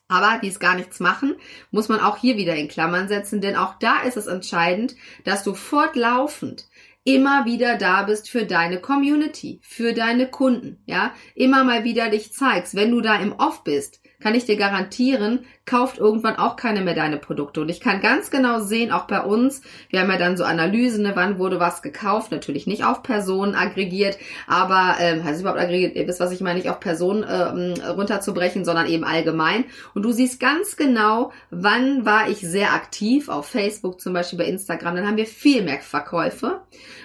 Aber 0.09 0.41
die 0.43 0.49
es 0.49 0.59
gar 0.59 0.75
nichts 0.75 0.99
machen, 0.99 1.37
muss 1.71 1.89
man 1.89 2.01
auch 2.01 2.17
hier 2.17 2.37
wieder 2.37 2.57
in 2.57 2.67
Klammern 2.67 3.07
setzen, 3.07 3.41
denn 3.41 3.55
auch 3.55 3.75
da 3.79 4.01
ist 4.03 4.17
es 4.17 4.27
entscheidend, 4.27 4.97
dass 5.25 5.45
du 5.45 5.55
fortlaufend 5.55 6.67
immer 7.05 7.45
wieder 7.45 7.77
da 7.77 8.03
bist 8.03 8.29
für 8.29 8.45
deine 8.45 8.81
Community, 8.81 9.61
für 9.63 9.95
deine 9.95 10.27
Kunden, 10.27 10.83
ja, 10.87 11.15
immer 11.35 11.65
mal 11.65 11.85
wieder 11.85 12.11
dich 12.11 12.33
zeigst. 12.33 12.75
Wenn 12.75 12.91
du 12.91 13.01
da 13.01 13.21
im 13.21 13.33
Off 13.33 13.65
bist, 13.65 14.01
kann 14.21 14.35
ich 14.35 14.45
dir 14.45 14.57
garantieren, 14.57 15.47
kauft 15.67 15.99
irgendwann 15.99 16.37
auch 16.37 16.57
keine 16.57 16.81
mehr 16.81 16.95
deine 16.95 17.17
Produkte. 17.17 17.61
Und 17.61 17.69
ich 17.69 17.81
kann 17.81 18.01
ganz 18.01 18.31
genau 18.31 18.61
sehen, 18.61 18.91
auch 18.91 19.07
bei 19.07 19.21
uns, 19.21 19.63
wir 19.89 20.01
haben 20.01 20.11
ja 20.11 20.17
dann 20.17 20.37
so 20.37 20.45
Analysen, 20.45 21.05
ne, 21.05 21.13
wann 21.15 21.39
wurde 21.39 21.61
was 21.61 21.83
gekauft, 21.83 22.33
natürlich 22.33 22.67
nicht 22.67 22.85
auf 22.85 23.03
Personen 23.03 23.55
aggregiert, 23.55 24.19
aber, 24.49 24.97
ähm, 25.01 25.23
heißt 25.23 25.41
überhaupt 25.41 25.61
aggregiert, 25.61 25.95
ihr 25.95 26.09
wisst, 26.09 26.19
was 26.19 26.33
ich 26.33 26.41
meine, 26.41 26.59
nicht 26.59 26.71
auf 26.71 26.81
Personen 26.81 27.25
ähm, 27.29 27.75
runterzubrechen, 27.89 28.65
sondern 28.65 28.87
eben 28.87 29.05
allgemein. 29.05 29.65
Und 29.95 30.03
du 30.03 30.13
siehst 30.13 30.41
ganz 30.41 30.77
genau, 30.77 31.31
wann 31.51 32.05
war 32.05 32.29
ich 32.29 32.41
sehr 32.41 32.73
aktiv, 32.73 33.29
auf 33.29 33.47
Facebook 33.47 34.01
zum 34.01 34.13
Beispiel, 34.13 34.39
bei 34.39 34.47
Instagram, 34.47 34.97
dann 34.97 35.07
haben 35.07 35.17
wir 35.17 35.27
viel 35.27 35.63
mehr 35.63 35.81
Verkäufe. 35.81 36.63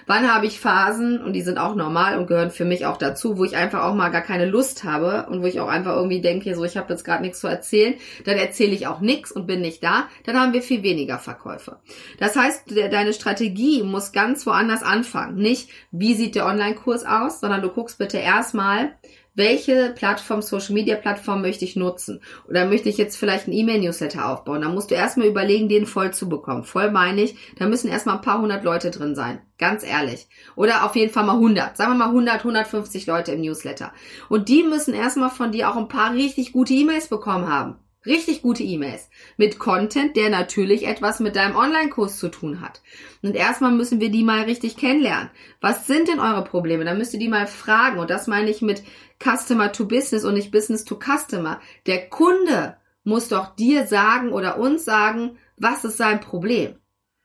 Wann 0.08 0.32
habe 0.32 0.46
ich 0.46 0.60
Phasen, 0.60 1.24
und 1.24 1.34
die 1.34 1.42
sind 1.42 1.58
auch 1.58 1.76
normal 1.76 2.18
und 2.18 2.28
gehören 2.28 2.52
für 2.52 2.66
mich 2.66 2.86
auch 2.86 2.98
dazu, 2.98 3.38
wo 3.38 3.44
ich 3.44 3.56
einfach 3.56 3.84
auch 3.84 3.96
mal 3.96 4.10
gar 4.10 4.22
keine 4.22 4.46
Lust 4.46 4.84
habe 4.84 5.28
und 5.30 5.42
wo 5.42 5.48
ich 5.48 5.60
auch 5.60 5.68
einfach 5.68 5.96
irgendwie 5.96 6.22
denke, 6.22 6.56
so 6.56 6.64
ich 6.64 6.78
habe 6.78 6.94
jetzt 6.94 7.04
gerade 7.04 7.24
nichts 7.24 7.40
zu 7.40 7.48
erzählen, 7.48 7.96
dann 8.26 8.38
erzähle 8.46 8.74
ich 8.74 8.88
auch 8.88 9.00
nichts 9.00 9.32
und 9.32 9.48
bin 9.48 9.62
nicht 9.62 9.84
da, 9.84 10.08
dann 10.24 10.40
haben 10.40 10.54
wir 10.54 10.62
viel 10.62 10.84
weniger 10.84 11.20
Verkäufe. 11.20 11.80
Das 12.20 12.36
heißt, 12.36 12.64
deine 12.92 13.14
Strategie 13.14 13.84
muss 13.84 14.12
ganz 14.12 14.46
woanders 14.46 14.84
anfangen. 14.84 15.36
Nicht, 15.36 15.70
wie 15.92 16.16
sieht 16.16 16.36
der 16.36 16.46
Online-Kurs 16.46 17.06
aus, 17.06 17.40
sondern 17.40 17.62
du 17.62 17.70
guckst 17.70 17.98
bitte 17.98 18.18
erstmal, 18.18 18.96
welche 19.38 19.92
Plattform, 19.94 20.42
Social 20.42 20.74
Media 20.74 20.96
Plattform 20.96 21.42
möchte 21.42 21.66
ich 21.66 21.76
nutzen? 21.76 22.22
Oder 22.48 22.66
möchte 22.66 22.88
ich 22.88 22.98
jetzt 22.98 23.18
vielleicht 23.18 23.48
einen 23.48 23.58
E-Mail-Newsletter 23.58 24.30
aufbauen? 24.30 24.62
Da 24.62 24.70
musst 24.70 24.92
du 24.92 24.96
erstmal 24.96 25.28
überlegen, 25.28 25.68
den 25.68 25.86
voll 25.86 26.14
zu 26.14 26.30
bekommen. 26.30 26.64
Voll 26.64 26.90
meine 26.90 27.22
ich, 27.22 27.36
da 27.58 27.68
müssen 27.68 27.90
erstmal 27.90 28.16
ein 28.16 28.22
paar 28.22 28.40
hundert 28.42 28.64
Leute 28.64 28.92
drin 28.92 29.14
sein. 29.14 29.42
Ganz 29.58 29.84
ehrlich. 29.84 30.28
Oder 30.56 30.86
auf 30.86 30.96
jeden 30.96 31.12
Fall 31.12 31.26
mal 31.26 31.34
100. 31.34 31.76
Sagen 31.76 31.92
wir 31.92 31.98
mal 31.98 32.10
100, 32.10 32.40
150 32.40 33.08
Leute 33.08 33.34
im 33.34 33.42
Newsletter. 33.42 33.92
Und 34.30 34.48
die 34.48 34.64
müssen 34.64 34.94
erstmal 34.94 35.30
von 35.30 35.52
dir 35.52 35.70
auch 35.70 35.76
ein 35.76 35.90
paar 35.90 36.14
richtig 36.14 36.54
gute 36.54 36.74
E-Mails 36.74 37.10
bekommen 37.10 37.50
haben. 37.50 37.76
Richtig 38.06 38.42
gute 38.42 38.64
E-Mails 38.64 39.10
mit 39.38 39.58
Content, 39.58 40.16
der 40.16 40.30
natürlich 40.30 40.88
etwas 40.88 41.20
mit 41.20 41.36
deinem 41.36 41.56
Online-Kurs 41.56 42.20
zu 42.20 42.30
tun 42.30 42.62
hat. 42.62 42.82
Und 43.24 43.36
erstmal 43.36 43.72
müssen 43.72 44.00
wir 44.00 44.12
die 44.12 44.24
mal 44.24 44.44
richtig 44.44 44.78
kennenlernen. 44.78 45.32
Was 45.60 45.88
sind 45.88 46.08
denn 46.08 46.20
eure 46.20 46.44
Probleme? 46.44 46.86
Dann 46.86 47.00
müsst 47.00 47.14
ihr 47.14 47.20
die 47.20 47.30
mal 47.30 47.48
fragen. 47.48 48.00
Und 48.00 48.12
das 48.12 48.28
meine 48.28 48.50
ich 48.52 48.62
mit 48.62 48.84
Customer 49.24 49.72
to 49.72 49.88
Business 49.88 50.24
und 50.24 50.36
nicht 50.36 50.52
Business 50.52 50.86
to 50.86 51.00
Customer. 51.00 51.60
Der 51.88 52.10
Kunde 52.10 52.78
muss 53.04 53.30
doch 53.30 53.56
dir 53.56 53.88
sagen 53.88 54.32
oder 54.32 54.60
uns 54.60 54.86
sagen, 54.86 55.38
was 55.58 55.84
ist 55.84 55.98
sein 55.98 56.20
Problem. 56.20 56.76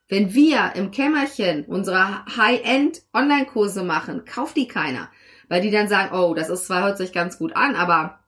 Wenn 0.08 0.34
wir 0.34 0.72
im 0.74 0.90
Kämmerchen 0.90 1.64
unsere 1.66 2.24
High-End 2.36 3.02
Online-Kurse 3.12 3.84
machen, 3.84 4.24
kauft 4.24 4.56
die 4.56 4.66
keiner. 4.66 5.10
Weil 5.48 5.60
die 5.60 5.70
dann 5.70 5.88
sagen, 5.88 6.16
oh, 6.16 6.32
das 6.34 6.48
ist 6.48 6.66
zwar 6.66 6.84
hört 6.84 6.98
sich 6.98 7.12
ganz 7.12 7.38
gut 7.38 7.54
an, 7.54 7.76
aber 7.76 8.19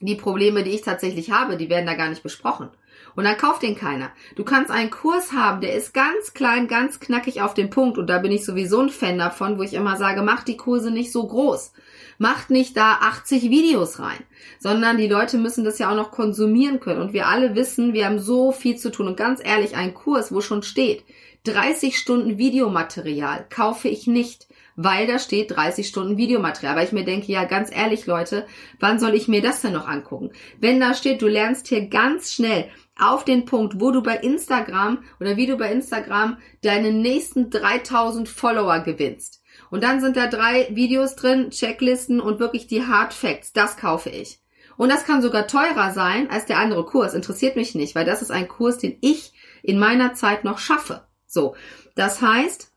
die 0.00 0.14
Probleme, 0.14 0.62
die 0.62 0.70
ich 0.70 0.82
tatsächlich 0.82 1.30
habe, 1.30 1.56
die 1.56 1.68
werden 1.68 1.86
da 1.86 1.94
gar 1.94 2.08
nicht 2.08 2.22
besprochen. 2.22 2.70
Und 3.14 3.24
dann 3.24 3.36
kauft 3.36 3.62
den 3.62 3.74
keiner. 3.74 4.12
Du 4.36 4.44
kannst 4.44 4.70
einen 4.70 4.90
Kurs 4.90 5.32
haben, 5.32 5.60
der 5.60 5.74
ist 5.74 5.92
ganz 5.92 6.34
klein, 6.34 6.68
ganz 6.68 7.00
knackig 7.00 7.42
auf 7.42 7.52
den 7.52 7.68
Punkt. 7.70 7.98
Und 7.98 8.08
da 8.08 8.18
bin 8.18 8.30
ich 8.30 8.44
sowieso 8.44 8.80
ein 8.80 8.90
Fan 8.90 9.18
davon, 9.18 9.58
wo 9.58 9.62
ich 9.62 9.74
immer 9.74 9.96
sage, 9.96 10.22
mach 10.22 10.44
die 10.44 10.56
Kurse 10.56 10.92
nicht 10.92 11.10
so 11.10 11.26
groß. 11.26 11.72
Macht 12.18 12.50
nicht 12.50 12.76
da 12.76 12.98
80 13.00 13.50
Videos 13.50 13.98
rein, 13.98 14.18
sondern 14.58 14.98
die 14.98 15.08
Leute 15.08 15.38
müssen 15.38 15.64
das 15.64 15.78
ja 15.78 15.90
auch 15.90 15.96
noch 15.96 16.10
konsumieren 16.10 16.80
können. 16.80 17.00
Und 17.00 17.12
wir 17.12 17.26
alle 17.26 17.54
wissen, 17.54 17.92
wir 17.92 18.06
haben 18.06 18.18
so 18.18 18.52
viel 18.52 18.76
zu 18.76 18.90
tun. 18.90 19.08
Und 19.08 19.16
ganz 19.16 19.40
ehrlich, 19.44 19.76
ein 19.76 19.94
Kurs, 19.94 20.32
wo 20.32 20.40
schon 20.40 20.62
steht, 20.62 21.04
30 21.44 21.96
Stunden 21.96 22.38
Videomaterial 22.38 23.46
kaufe 23.48 23.88
ich 23.88 24.06
nicht 24.06 24.47
weil 24.80 25.08
da 25.08 25.18
steht 25.18 25.50
30 25.50 25.88
Stunden 25.88 26.16
Videomaterial. 26.16 26.76
Weil 26.76 26.86
ich 26.86 26.92
mir 26.92 27.04
denke, 27.04 27.32
ja, 27.32 27.44
ganz 27.44 27.74
ehrlich, 27.74 28.06
Leute, 28.06 28.46
wann 28.78 29.00
soll 29.00 29.14
ich 29.14 29.26
mir 29.26 29.42
das 29.42 29.60
denn 29.60 29.72
noch 29.72 29.88
angucken? 29.88 30.30
Wenn 30.60 30.78
da 30.78 30.94
steht, 30.94 31.20
du 31.20 31.26
lernst 31.26 31.66
hier 31.66 31.88
ganz 31.88 32.32
schnell 32.32 32.70
auf 32.96 33.24
den 33.24 33.44
Punkt, 33.44 33.80
wo 33.80 33.90
du 33.90 34.04
bei 34.04 34.16
Instagram 34.18 35.02
oder 35.18 35.36
wie 35.36 35.46
du 35.46 35.56
bei 35.56 35.72
Instagram 35.72 36.38
deine 36.62 36.92
nächsten 36.92 37.50
3000 37.50 38.28
Follower 38.28 38.78
gewinnst. 38.78 39.42
Und 39.68 39.82
dann 39.82 40.00
sind 40.00 40.16
da 40.16 40.28
drei 40.28 40.68
Videos 40.70 41.16
drin, 41.16 41.50
Checklisten 41.50 42.20
und 42.20 42.38
wirklich 42.38 42.68
die 42.68 42.86
Hard 42.86 43.12
Facts. 43.12 43.52
Das 43.52 43.76
kaufe 43.76 44.10
ich. 44.10 44.40
Und 44.76 44.90
das 44.90 45.04
kann 45.04 45.22
sogar 45.22 45.48
teurer 45.48 45.92
sein 45.92 46.30
als 46.30 46.46
der 46.46 46.58
andere 46.58 46.84
Kurs. 46.84 47.14
Interessiert 47.14 47.56
mich 47.56 47.74
nicht, 47.74 47.96
weil 47.96 48.04
das 48.04 48.22
ist 48.22 48.30
ein 48.30 48.46
Kurs, 48.46 48.78
den 48.78 48.96
ich 49.00 49.32
in 49.64 49.80
meiner 49.80 50.14
Zeit 50.14 50.44
noch 50.44 50.58
schaffe. 50.58 51.02
So. 51.26 51.56
Das 51.96 52.22
heißt, 52.22 52.70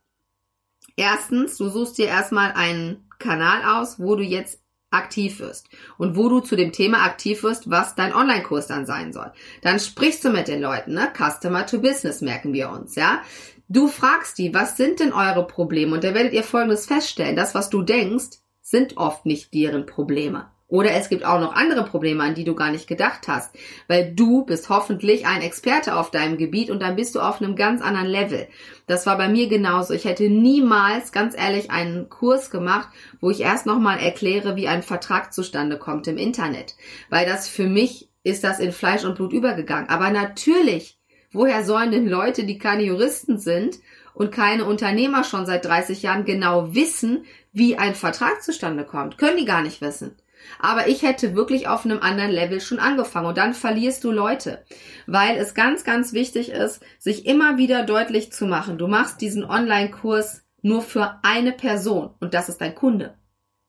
Erstens, 1.02 1.58
du 1.58 1.68
suchst 1.68 1.98
dir 1.98 2.06
erstmal 2.06 2.52
einen 2.52 3.10
Kanal 3.18 3.80
aus, 3.80 4.00
wo 4.00 4.16
du 4.16 4.22
jetzt 4.22 4.62
aktiv 4.92 5.40
wirst 5.40 5.68
und 5.98 6.16
wo 6.16 6.30
du 6.30 6.42
zu 6.42 6.56
dem 6.56 6.72
Thema 6.72 7.04
aktiv 7.04 7.42
wirst, 7.42 7.72
was 7.72 7.96
dein 7.96 8.14
Online-Kurs 8.14 8.68
dann 8.68 8.86
sein 8.86 9.12
soll. 9.12 9.32
Dann 9.64 9.80
sprichst 9.80 10.24
du 10.24 10.30
mit 10.30 10.48
den 10.48 10.62
Leuten, 10.62 10.94
ne? 10.94 11.12
Customer 11.18 11.66
to 11.66 11.80
Business 11.80 12.22
merken 12.22 12.54
wir 12.54 12.70
uns, 12.70 12.94
ja? 12.94 13.24
Du 13.68 13.88
fragst 13.88 14.38
die, 14.38 14.54
was 14.54 14.78
sind 14.78 15.00
denn 15.00 15.12
eure 15.12 15.48
Probleme? 15.48 15.96
Und 15.96 16.04
da 16.04 16.14
werdet 16.14 16.34
ihr 16.34 16.44
Folgendes 16.44 16.86
feststellen. 16.86 17.36
Das, 17.36 17.56
was 17.56 17.72
du 17.72 17.82
denkst, 17.82 18.38
sind 18.62 18.98
oft 18.98 19.26
nicht 19.26 19.56
deren 19.56 19.88
Probleme. 19.88 20.52
Oder 20.72 20.92
es 20.92 21.10
gibt 21.10 21.26
auch 21.26 21.42
noch 21.42 21.54
andere 21.54 21.84
Probleme, 21.84 22.24
an 22.24 22.34
die 22.34 22.46
du 22.46 22.56
gar 22.56 22.72
nicht 22.72 22.88
gedacht 22.88 23.28
hast, 23.28 23.54
weil 23.90 24.14
du 24.16 24.46
bist 24.46 24.70
hoffentlich 24.70 25.28
ein 25.28 25.42
Experte 25.42 25.98
auf 25.98 26.12
deinem 26.12 26.38
Gebiet 26.38 26.70
und 26.70 26.82
dann 26.82 26.96
bist 26.96 27.14
du 27.14 27.20
auf 27.20 27.42
einem 27.42 27.58
ganz 27.58 27.82
anderen 27.82 28.08
Level. 28.08 28.48
Das 28.88 29.06
war 29.06 29.18
bei 29.18 29.28
mir 29.28 29.50
genauso. 29.50 29.94
Ich 29.94 30.06
hätte 30.06 30.30
niemals, 30.30 31.12
ganz 31.12 31.38
ehrlich, 31.38 31.72
einen 31.72 32.08
Kurs 32.08 32.52
gemacht, 32.52 32.88
wo 33.20 33.30
ich 33.30 33.42
erst 33.42 33.66
nochmal 33.66 34.00
erkläre, 34.00 34.56
wie 34.56 34.70
ein 34.70 34.82
Vertrag 34.82 35.34
zustande 35.34 35.78
kommt 35.78 36.08
im 36.08 36.18
Internet, 36.18 36.78
weil 37.10 37.26
das 37.26 37.50
für 37.50 37.68
mich 37.68 38.08
ist 38.24 38.46
das 38.46 38.60
in 38.60 38.72
Fleisch 38.72 39.04
und 39.04 39.16
Blut 39.16 39.34
übergegangen. 39.34 39.90
Aber 39.90 40.10
natürlich, 40.10 40.98
woher 41.34 41.66
sollen 41.66 41.92
denn 41.92 42.08
Leute, 42.08 42.46
die 42.46 42.58
keine 42.58 42.84
Juristen 42.84 43.38
sind 43.38 43.80
und 44.14 44.32
keine 44.32 44.64
Unternehmer 44.64 45.26
schon 45.26 45.46
seit 45.46 45.66
30 45.66 46.02
Jahren 46.02 46.24
genau 46.24 46.74
wissen, 46.74 47.26
wie 47.52 47.78
ein 47.78 47.94
Vertrag 47.94 48.42
zustande 48.42 48.86
kommt? 48.86 49.18
Können 49.18 49.36
die 49.36 49.46
gar 49.46 49.64
nicht 49.64 49.82
wissen. 49.82 50.16
Aber 50.60 50.88
ich 50.88 51.02
hätte 51.02 51.36
wirklich 51.36 51.68
auf 51.68 51.86
einem 51.86 52.00
anderen 52.00 52.32
Level 52.32 52.62
schon 52.62 52.80
angefangen 52.80 53.28
und 53.28 53.38
dann 53.38 53.54
verlierst 53.54 54.04
du 54.04 54.12
Leute, 54.12 54.64
weil 55.08 55.38
es 55.38 55.54
ganz, 55.54 55.84
ganz 55.84 56.14
wichtig 56.14 56.52
ist, 56.52 56.82
sich 57.00 57.26
immer 57.26 57.58
wieder 57.58 57.84
deutlich 57.84 58.32
zu 58.32 58.46
machen, 58.46 58.78
du 58.78 58.88
machst 58.88 59.22
diesen 59.22 59.44
Online-Kurs 59.44 60.44
nur 60.62 60.82
für 60.82 61.20
eine 61.24 61.52
Person 61.52 62.12
und 62.20 62.34
das 62.34 62.50
ist 62.50 62.62
dein 62.62 62.76
Kunde 62.76 63.16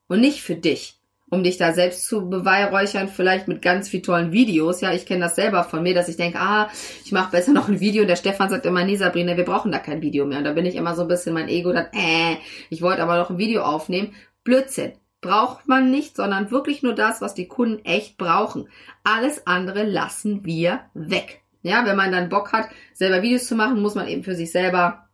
und 0.09 0.21
nicht 0.21 0.43
für 0.43 0.57
dich 0.57 1.03
um 1.33 1.43
dich 1.43 1.57
da 1.57 1.73
selbst 1.73 2.07
zu 2.07 2.29
beweihräuchern, 2.29 3.09
vielleicht 3.09 3.49
mit 3.49 3.63
ganz 3.63 3.89
viel 3.89 4.03
tollen 4.03 4.33
Videos. 4.33 4.83
Ja, 4.83 4.93
ich 4.93 5.07
kenne 5.07 5.25
das 5.25 5.35
selber 5.35 5.65
von 5.65 5.83
mir, 5.83 5.95
dass 5.95 6.11
ich 6.11 6.19
denke, 6.19 6.39
ah, 6.39 6.69
ich 7.07 7.11
mache 7.11 7.31
besser 7.31 7.55
noch 7.55 7.71
ein 7.71 7.81
Video. 7.81 8.03
Und 8.03 8.09
der 8.09 8.17
Stefan 8.17 8.51
sagt 8.51 8.67
immer, 8.67 8.85
nee, 8.85 8.97
Sabrina, 8.97 9.35
wir 9.35 9.47
brauchen 9.47 9.73
da 9.73 9.79
kein 9.79 10.03
Video 10.03 10.27
mehr. 10.27 10.39
Und 10.39 10.45
da 10.45 10.53
bin 10.53 10.67
ich 10.67 10.77
immer 10.77 10.95
so 10.95 11.01
ein 11.01 11.09
bisschen 11.09 11.33
mein 11.33 11.49
Ego, 11.49 11.73
dann, 11.73 11.87
äh, 11.95 12.37
ich 12.69 12.83
wollte 12.83 13.03
aber 13.03 13.17
noch 13.17 13.31
ein 13.31 13.39
Video 13.39 13.63
aufnehmen. 13.63 14.13
Blödsinn 14.45 14.93
braucht 15.23 15.67
man 15.67 15.91
nicht, 15.91 16.17
sondern 16.17 16.51
wirklich 16.51 16.83
nur 16.83 16.95
das, 16.95 17.23
was 17.23 17.33
die 17.33 17.49
Kunden 17.49 17.83
echt 17.87 18.19
brauchen. 18.19 18.69
Alles 19.05 19.47
andere 19.47 19.85
lassen 19.85 20.45
wir 20.45 20.81
weg. 20.93 21.41
Ja, 21.63 21.87
wenn 21.87 21.97
man 21.97 22.13
dann 22.13 22.29
Bock 22.29 22.53
hat, 22.53 22.69
selber 22.93 23.23
Videos 23.23 23.47
zu 23.47 23.55
machen, 23.55 23.81
muss 23.81 23.95
man 23.95 24.09
eben 24.09 24.25
für 24.25 24.35
sich 24.35 24.53
selber 24.53 25.09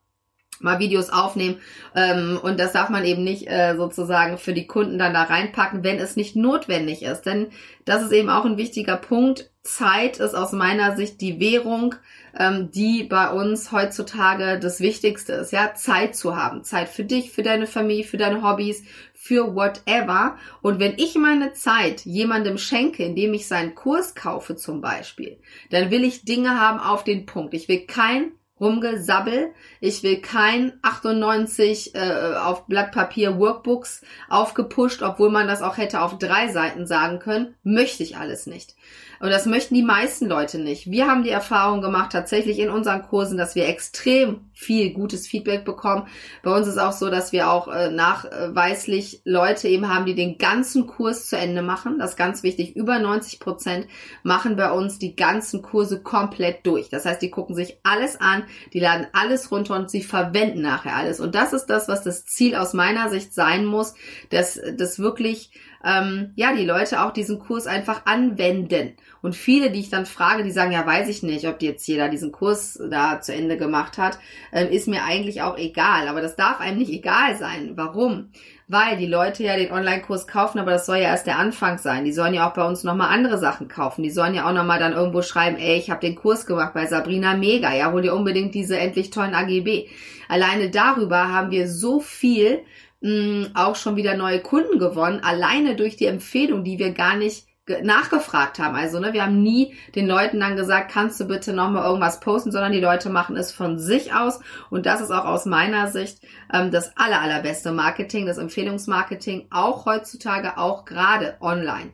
mal 0.60 0.80
Videos 0.80 1.10
aufnehmen 1.10 1.60
ähm, 1.94 2.40
und 2.42 2.58
das 2.58 2.72
darf 2.72 2.88
man 2.88 3.04
eben 3.04 3.22
nicht 3.22 3.46
äh, 3.48 3.76
sozusagen 3.76 4.38
für 4.38 4.52
die 4.52 4.66
Kunden 4.66 4.98
dann 4.98 5.14
da 5.14 5.22
reinpacken, 5.22 5.84
wenn 5.84 5.98
es 5.98 6.16
nicht 6.16 6.34
notwendig 6.34 7.02
ist. 7.02 7.22
Denn 7.22 7.48
das 7.84 8.02
ist 8.02 8.12
eben 8.12 8.30
auch 8.30 8.44
ein 8.44 8.56
wichtiger 8.56 8.96
Punkt. 8.96 9.50
Zeit 9.68 10.18
ist 10.18 10.34
aus 10.34 10.52
meiner 10.52 10.96
Sicht 10.96 11.20
die 11.20 11.40
Währung, 11.40 11.94
ähm, 12.38 12.70
die 12.70 13.04
bei 13.04 13.30
uns 13.30 13.72
heutzutage 13.72 14.58
das 14.58 14.80
Wichtigste 14.80 15.34
ist. 15.34 15.52
Ja, 15.52 15.74
Zeit 15.74 16.16
zu 16.16 16.36
haben, 16.36 16.64
Zeit 16.64 16.88
für 16.88 17.04
dich, 17.04 17.30
für 17.30 17.42
deine 17.42 17.66
Familie, 17.66 18.04
für 18.04 18.16
deine 18.16 18.42
Hobbys, 18.42 18.82
für 19.14 19.54
whatever. 19.54 20.36
Und 20.62 20.78
wenn 20.80 20.94
ich 20.96 21.16
meine 21.16 21.52
Zeit 21.52 22.04
jemandem 22.06 22.56
schenke, 22.56 23.04
indem 23.04 23.34
ich 23.34 23.46
seinen 23.46 23.74
Kurs 23.74 24.14
kaufe 24.14 24.56
zum 24.56 24.80
Beispiel, 24.80 25.38
dann 25.70 25.90
will 25.90 26.04
ich 26.04 26.24
Dinge 26.24 26.58
haben 26.60 26.80
auf 26.80 27.04
den 27.04 27.26
Punkt. 27.26 27.54
Ich 27.54 27.68
will 27.68 27.86
kein 27.86 28.32
Rumgesabbel. 28.60 29.52
Ich 29.80 30.02
will 30.02 30.20
kein 30.20 30.72
98 30.82 31.94
äh, 31.94 32.34
auf 32.36 32.66
Blatt 32.66 32.92
Papier 32.92 33.38
Workbooks 33.38 34.02
aufgepusht, 34.28 35.02
obwohl 35.02 35.30
man 35.30 35.46
das 35.46 35.62
auch 35.62 35.76
hätte 35.76 36.00
auf 36.00 36.18
drei 36.18 36.48
Seiten 36.48 36.86
sagen 36.86 37.18
können. 37.18 37.54
Möchte 37.62 38.02
ich 38.02 38.16
alles 38.16 38.46
nicht. 38.46 38.74
Und 39.20 39.30
das 39.30 39.46
möchten 39.46 39.74
die 39.74 39.82
meisten 39.82 40.26
Leute 40.26 40.58
nicht. 40.58 40.90
Wir 40.90 41.08
haben 41.08 41.24
die 41.24 41.30
Erfahrung 41.30 41.80
gemacht, 41.80 42.12
tatsächlich 42.12 42.58
in 42.60 42.70
unseren 42.70 43.02
Kursen, 43.02 43.36
dass 43.36 43.56
wir 43.56 43.66
extrem 43.66 44.48
viel 44.52 44.92
gutes 44.92 45.26
Feedback 45.26 45.64
bekommen. 45.64 46.06
Bei 46.42 46.54
uns 46.54 46.68
ist 46.68 46.78
auch 46.78 46.92
so, 46.92 47.10
dass 47.10 47.32
wir 47.32 47.50
auch 47.50 47.68
äh, 47.68 47.90
nachweislich 47.90 49.22
Leute 49.24 49.68
eben 49.68 49.92
haben, 49.92 50.06
die 50.06 50.14
den 50.14 50.38
ganzen 50.38 50.86
Kurs 50.86 51.28
zu 51.28 51.36
Ende 51.36 51.62
machen. 51.62 51.98
Das 51.98 52.10
ist 52.10 52.16
ganz 52.16 52.42
wichtig. 52.42 52.76
Über 52.76 52.98
90 52.98 53.40
Prozent 53.40 53.88
machen 54.22 54.56
bei 54.56 54.70
uns 54.70 54.98
die 54.98 55.16
ganzen 55.16 55.62
Kurse 55.62 56.00
komplett 56.00 56.64
durch. 56.64 56.88
Das 56.88 57.04
heißt, 57.04 57.20
die 57.20 57.30
gucken 57.30 57.56
sich 57.56 57.78
alles 57.82 58.20
an, 58.20 58.44
die 58.72 58.80
laden 58.80 59.06
alles 59.12 59.50
runter 59.50 59.76
und 59.76 59.90
sie 59.90 60.02
verwenden 60.02 60.62
nachher 60.62 60.94
alles. 60.94 61.20
Und 61.20 61.34
das 61.34 61.52
ist 61.52 61.66
das, 61.66 61.88
was 61.88 62.02
das 62.02 62.26
Ziel 62.26 62.54
aus 62.54 62.74
meiner 62.74 63.10
Sicht 63.10 63.34
sein 63.34 63.64
muss, 63.64 63.94
dass 64.30 64.60
das 64.76 64.98
wirklich 64.98 65.50
ähm, 65.84 66.32
ja, 66.34 66.52
die 66.54 66.64
Leute 66.64 67.02
auch 67.02 67.12
diesen 67.12 67.38
Kurs 67.38 67.66
einfach 67.66 68.06
anwenden. 68.06 68.94
Und 69.22 69.36
viele, 69.36 69.70
die 69.70 69.80
ich 69.80 69.90
dann 69.90 70.06
frage, 70.06 70.42
die 70.42 70.50
sagen, 70.50 70.72
ja, 70.72 70.86
weiß 70.86 71.08
ich 71.08 71.22
nicht, 71.22 71.46
ob 71.46 71.62
jetzt 71.62 71.86
jeder 71.86 72.08
diesen 72.08 72.32
Kurs 72.32 72.80
da 72.90 73.20
zu 73.20 73.32
Ende 73.32 73.56
gemacht 73.56 73.98
hat, 73.98 74.18
ähm, 74.52 74.68
ist 74.68 74.88
mir 74.88 75.04
eigentlich 75.04 75.42
auch 75.42 75.56
egal. 75.56 76.08
Aber 76.08 76.20
das 76.20 76.36
darf 76.36 76.60
einem 76.60 76.78
nicht 76.78 76.90
egal 76.90 77.36
sein. 77.36 77.72
Warum? 77.76 78.30
Weil 78.66 78.98
die 78.98 79.06
Leute 79.06 79.44
ja 79.44 79.56
den 79.56 79.72
Online-Kurs 79.72 80.26
kaufen, 80.26 80.58
aber 80.58 80.72
das 80.72 80.84
soll 80.84 80.98
ja 80.98 81.04
erst 81.04 81.26
der 81.26 81.38
Anfang 81.38 81.78
sein. 81.78 82.04
Die 82.04 82.12
sollen 82.12 82.34
ja 82.34 82.48
auch 82.48 82.54
bei 82.54 82.66
uns 82.66 82.84
nochmal 82.84 83.08
andere 83.08 83.38
Sachen 83.38 83.68
kaufen. 83.68 84.02
Die 84.02 84.10
sollen 84.10 84.34
ja 84.34 84.48
auch 84.48 84.52
nochmal 84.52 84.78
dann 84.78 84.92
irgendwo 84.92 85.22
schreiben, 85.22 85.56
ey, 85.56 85.78
ich 85.78 85.90
habe 85.90 86.00
den 86.00 86.16
Kurs 86.16 86.44
gemacht 86.44 86.74
bei 86.74 86.86
Sabrina 86.86 87.34
Mega. 87.34 87.72
Ja, 87.74 87.92
hol 87.92 88.02
dir 88.02 88.14
unbedingt 88.14 88.54
diese 88.54 88.78
endlich 88.78 89.10
tollen 89.10 89.34
AGB. 89.34 89.86
Alleine 90.28 90.68
darüber 90.68 91.32
haben 91.32 91.50
wir 91.50 91.66
so 91.66 92.00
viel 92.00 92.60
mh, 93.00 93.50
auch 93.54 93.76
schon 93.76 93.96
wieder 93.96 94.16
neue 94.16 94.40
Kunden 94.40 94.78
gewonnen, 94.78 95.20
alleine 95.22 95.76
durch 95.76 95.96
die 95.96 96.06
Empfehlung, 96.06 96.64
die 96.64 96.78
wir 96.78 96.92
gar 96.92 97.16
nicht 97.16 97.46
nachgefragt 97.82 98.58
haben. 98.58 98.74
Also, 98.74 98.98
ne, 98.98 99.12
wir 99.12 99.22
haben 99.24 99.42
nie 99.42 99.74
den 99.94 100.06
Leuten 100.06 100.40
dann 100.40 100.56
gesagt, 100.56 100.90
kannst 100.90 101.20
du 101.20 101.26
bitte 101.26 101.52
nochmal 101.52 101.84
irgendwas 101.84 102.20
posten, 102.20 102.50
sondern 102.50 102.72
die 102.72 102.80
Leute 102.80 103.10
machen 103.10 103.36
es 103.36 103.52
von 103.52 103.78
sich 103.78 104.14
aus. 104.14 104.40
Und 104.70 104.86
das 104.86 105.00
ist 105.00 105.10
auch 105.10 105.24
aus 105.24 105.44
meiner 105.44 105.88
Sicht 105.88 106.22
ähm, 106.52 106.70
das 106.70 106.96
aller, 106.96 107.20
allerbeste 107.20 107.72
Marketing, 107.72 108.26
das 108.26 108.38
Empfehlungsmarketing, 108.38 109.48
auch 109.50 109.86
heutzutage, 109.86 110.56
auch 110.56 110.84
gerade 110.84 111.36
online. 111.40 111.92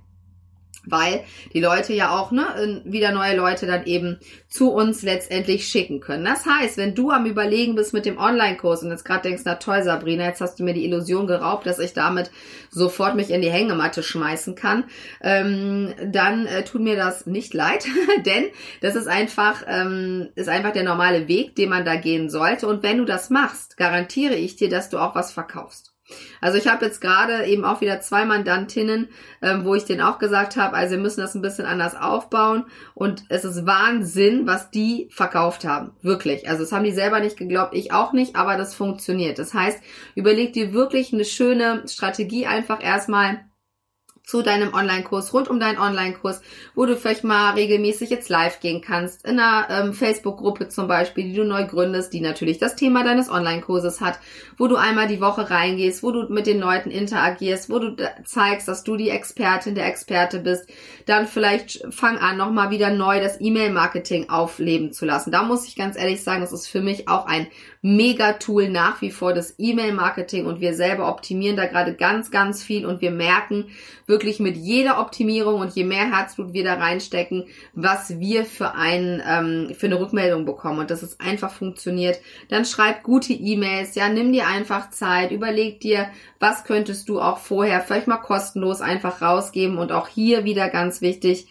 Weil 0.86 1.24
die 1.52 1.60
Leute 1.60 1.92
ja 1.92 2.10
auch 2.10 2.30
ne, 2.30 2.82
wieder 2.84 3.12
neue 3.12 3.36
Leute 3.36 3.66
dann 3.66 3.84
eben 3.86 4.18
zu 4.48 4.72
uns 4.72 5.02
letztendlich 5.02 5.66
schicken 5.66 6.00
können. 6.00 6.24
Das 6.24 6.46
heißt, 6.46 6.76
wenn 6.76 6.94
du 6.94 7.10
am 7.10 7.26
Überlegen 7.26 7.74
bist 7.74 7.92
mit 7.92 8.06
dem 8.06 8.18
Online-Kurs 8.18 8.82
und 8.82 8.90
jetzt 8.90 9.04
gerade 9.04 9.22
denkst, 9.22 9.42
na 9.44 9.56
toll, 9.56 9.82
Sabrina, 9.82 10.24
jetzt 10.24 10.40
hast 10.40 10.58
du 10.58 10.64
mir 10.64 10.74
die 10.74 10.84
Illusion 10.84 11.26
geraubt, 11.26 11.66
dass 11.66 11.78
ich 11.78 11.92
damit 11.92 12.30
sofort 12.70 13.16
mich 13.16 13.30
in 13.30 13.42
die 13.42 13.50
Hängematte 13.50 14.02
schmeißen 14.02 14.54
kann, 14.54 14.84
ähm, 15.22 15.94
dann 16.04 16.46
äh, 16.46 16.64
tut 16.64 16.82
mir 16.82 16.96
das 16.96 17.26
nicht 17.26 17.54
leid, 17.54 17.86
denn 18.26 18.46
das 18.80 18.94
ist 18.94 19.08
einfach, 19.08 19.64
ähm, 19.66 20.28
ist 20.34 20.48
einfach 20.48 20.72
der 20.72 20.84
normale 20.84 21.28
Weg, 21.28 21.56
den 21.56 21.70
man 21.70 21.84
da 21.84 21.96
gehen 21.96 22.30
sollte. 22.30 22.66
Und 22.66 22.82
wenn 22.82 22.98
du 22.98 23.04
das 23.04 23.30
machst, 23.30 23.76
garantiere 23.76 24.34
ich 24.34 24.56
dir, 24.56 24.68
dass 24.68 24.90
du 24.90 24.98
auch 24.98 25.14
was 25.14 25.32
verkaufst. 25.32 25.93
Also 26.40 26.58
ich 26.58 26.66
habe 26.66 26.84
jetzt 26.84 27.00
gerade 27.00 27.44
eben 27.46 27.64
auch 27.64 27.80
wieder 27.80 28.00
zwei 28.00 28.24
Mandantinnen, 28.24 29.08
ähm, 29.42 29.64
wo 29.64 29.74
ich 29.74 29.84
denen 29.84 30.00
auch 30.00 30.18
gesagt 30.18 30.56
habe, 30.56 30.76
also 30.76 30.96
wir 30.96 31.02
müssen 31.02 31.20
das 31.20 31.34
ein 31.34 31.42
bisschen 31.42 31.66
anders 31.66 31.96
aufbauen 31.96 32.64
und 32.94 33.24
es 33.28 33.44
ist 33.44 33.66
Wahnsinn, 33.66 34.46
was 34.46 34.70
die 34.70 35.08
verkauft 35.10 35.64
haben. 35.64 35.92
Wirklich. 36.02 36.48
Also 36.48 36.62
das 36.62 36.72
haben 36.72 36.84
die 36.84 36.92
selber 36.92 37.20
nicht 37.20 37.36
geglaubt, 37.36 37.74
ich 37.74 37.92
auch 37.92 38.12
nicht, 38.12 38.36
aber 38.36 38.56
das 38.56 38.74
funktioniert. 38.74 39.38
Das 39.38 39.54
heißt, 39.54 39.80
überleg 40.14 40.52
dir 40.52 40.72
wirklich 40.72 41.12
eine 41.12 41.24
schöne 41.24 41.82
Strategie 41.86 42.46
einfach 42.46 42.82
erstmal 42.82 43.40
zu 44.24 44.40
deinem 44.40 44.72
Online-Kurs, 44.72 45.34
rund 45.34 45.48
um 45.48 45.60
deinen 45.60 45.78
Online-Kurs, 45.78 46.40
wo 46.74 46.86
du 46.86 46.96
vielleicht 46.96 47.24
mal 47.24 47.52
regelmäßig 47.52 48.08
jetzt 48.08 48.30
live 48.30 48.60
gehen 48.60 48.80
kannst, 48.80 49.26
in 49.26 49.38
einer 49.38 49.68
ähm, 49.68 49.92
Facebook-Gruppe 49.92 50.68
zum 50.68 50.88
Beispiel, 50.88 51.24
die 51.24 51.34
du 51.34 51.44
neu 51.44 51.66
gründest, 51.66 52.12
die 52.14 52.22
natürlich 52.22 52.56
das 52.56 52.74
Thema 52.74 53.04
deines 53.04 53.28
Online-Kurses 53.28 54.00
hat, 54.00 54.18
wo 54.56 54.66
du 54.66 54.76
einmal 54.76 55.08
die 55.08 55.20
Woche 55.20 55.50
reingehst, 55.50 56.02
wo 56.02 56.10
du 56.10 56.32
mit 56.32 56.46
den 56.46 56.58
Leuten 56.58 56.90
interagierst, 56.90 57.68
wo 57.68 57.78
du 57.78 57.96
zeigst, 58.24 58.66
dass 58.66 58.82
du 58.82 58.96
die 58.96 59.10
Expertin, 59.10 59.74
der 59.74 59.86
Experte 59.86 60.38
bist, 60.38 60.70
dann 61.04 61.26
vielleicht 61.26 61.84
fang 61.90 62.16
an, 62.16 62.38
nochmal 62.38 62.70
wieder 62.70 62.90
neu 62.90 63.20
das 63.20 63.38
E-Mail-Marketing 63.40 64.30
aufleben 64.30 64.92
zu 64.92 65.04
lassen. 65.04 65.32
Da 65.32 65.42
muss 65.42 65.68
ich 65.68 65.76
ganz 65.76 65.98
ehrlich 65.98 66.22
sagen, 66.22 66.40
das 66.40 66.52
ist 66.52 66.66
für 66.66 66.80
mich 66.80 67.08
auch 67.08 67.26
ein 67.26 67.46
Mega-Tool 67.86 68.70
nach 68.70 69.02
wie 69.02 69.10
vor 69.10 69.34
das 69.34 69.56
E-Mail-Marketing 69.58 70.46
und 70.46 70.58
wir 70.58 70.72
selber 70.72 71.06
optimieren 71.06 71.54
da 71.54 71.66
gerade 71.66 71.92
ganz, 71.94 72.30
ganz 72.30 72.62
viel 72.62 72.86
und 72.86 73.02
wir 73.02 73.10
merken 73.10 73.66
wirklich 74.06 74.40
mit 74.40 74.56
jeder 74.56 74.98
Optimierung 74.98 75.60
und 75.60 75.74
je 75.74 75.84
mehr 75.84 76.10
Herzblut 76.10 76.54
wir 76.54 76.64
da 76.64 76.76
reinstecken, 76.76 77.44
was 77.74 78.18
wir 78.18 78.46
für, 78.46 78.74
ein, 78.74 79.22
ähm, 79.28 79.74
für 79.74 79.84
eine 79.84 80.00
Rückmeldung 80.00 80.46
bekommen 80.46 80.78
und 80.78 80.90
dass 80.90 81.02
es 81.02 81.20
einfach 81.20 81.52
funktioniert. 81.52 82.20
Dann 82.48 82.64
schreib 82.64 83.02
gute 83.02 83.34
E-Mails, 83.34 83.94
ja, 83.96 84.08
nimm 84.08 84.32
dir 84.32 84.46
einfach 84.46 84.88
Zeit, 84.88 85.30
überleg 85.30 85.80
dir, 85.80 86.08
was 86.40 86.64
könntest 86.64 87.10
du 87.10 87.20
auch 87.20 87.36
vorher 87.36 87.82
vielleicht 87.82 88.06
mal 88.06 88.16
kostenlos 88.16 88.80
einfach 88.80 89.20
rausgeben 89.20 89.76
und 89.76 89.92
auch 89.92 90.08
hier 90.08 90.44
wieder 90.44 90.70
ganz 90.70 91.02
wichtig, 91.02 91.48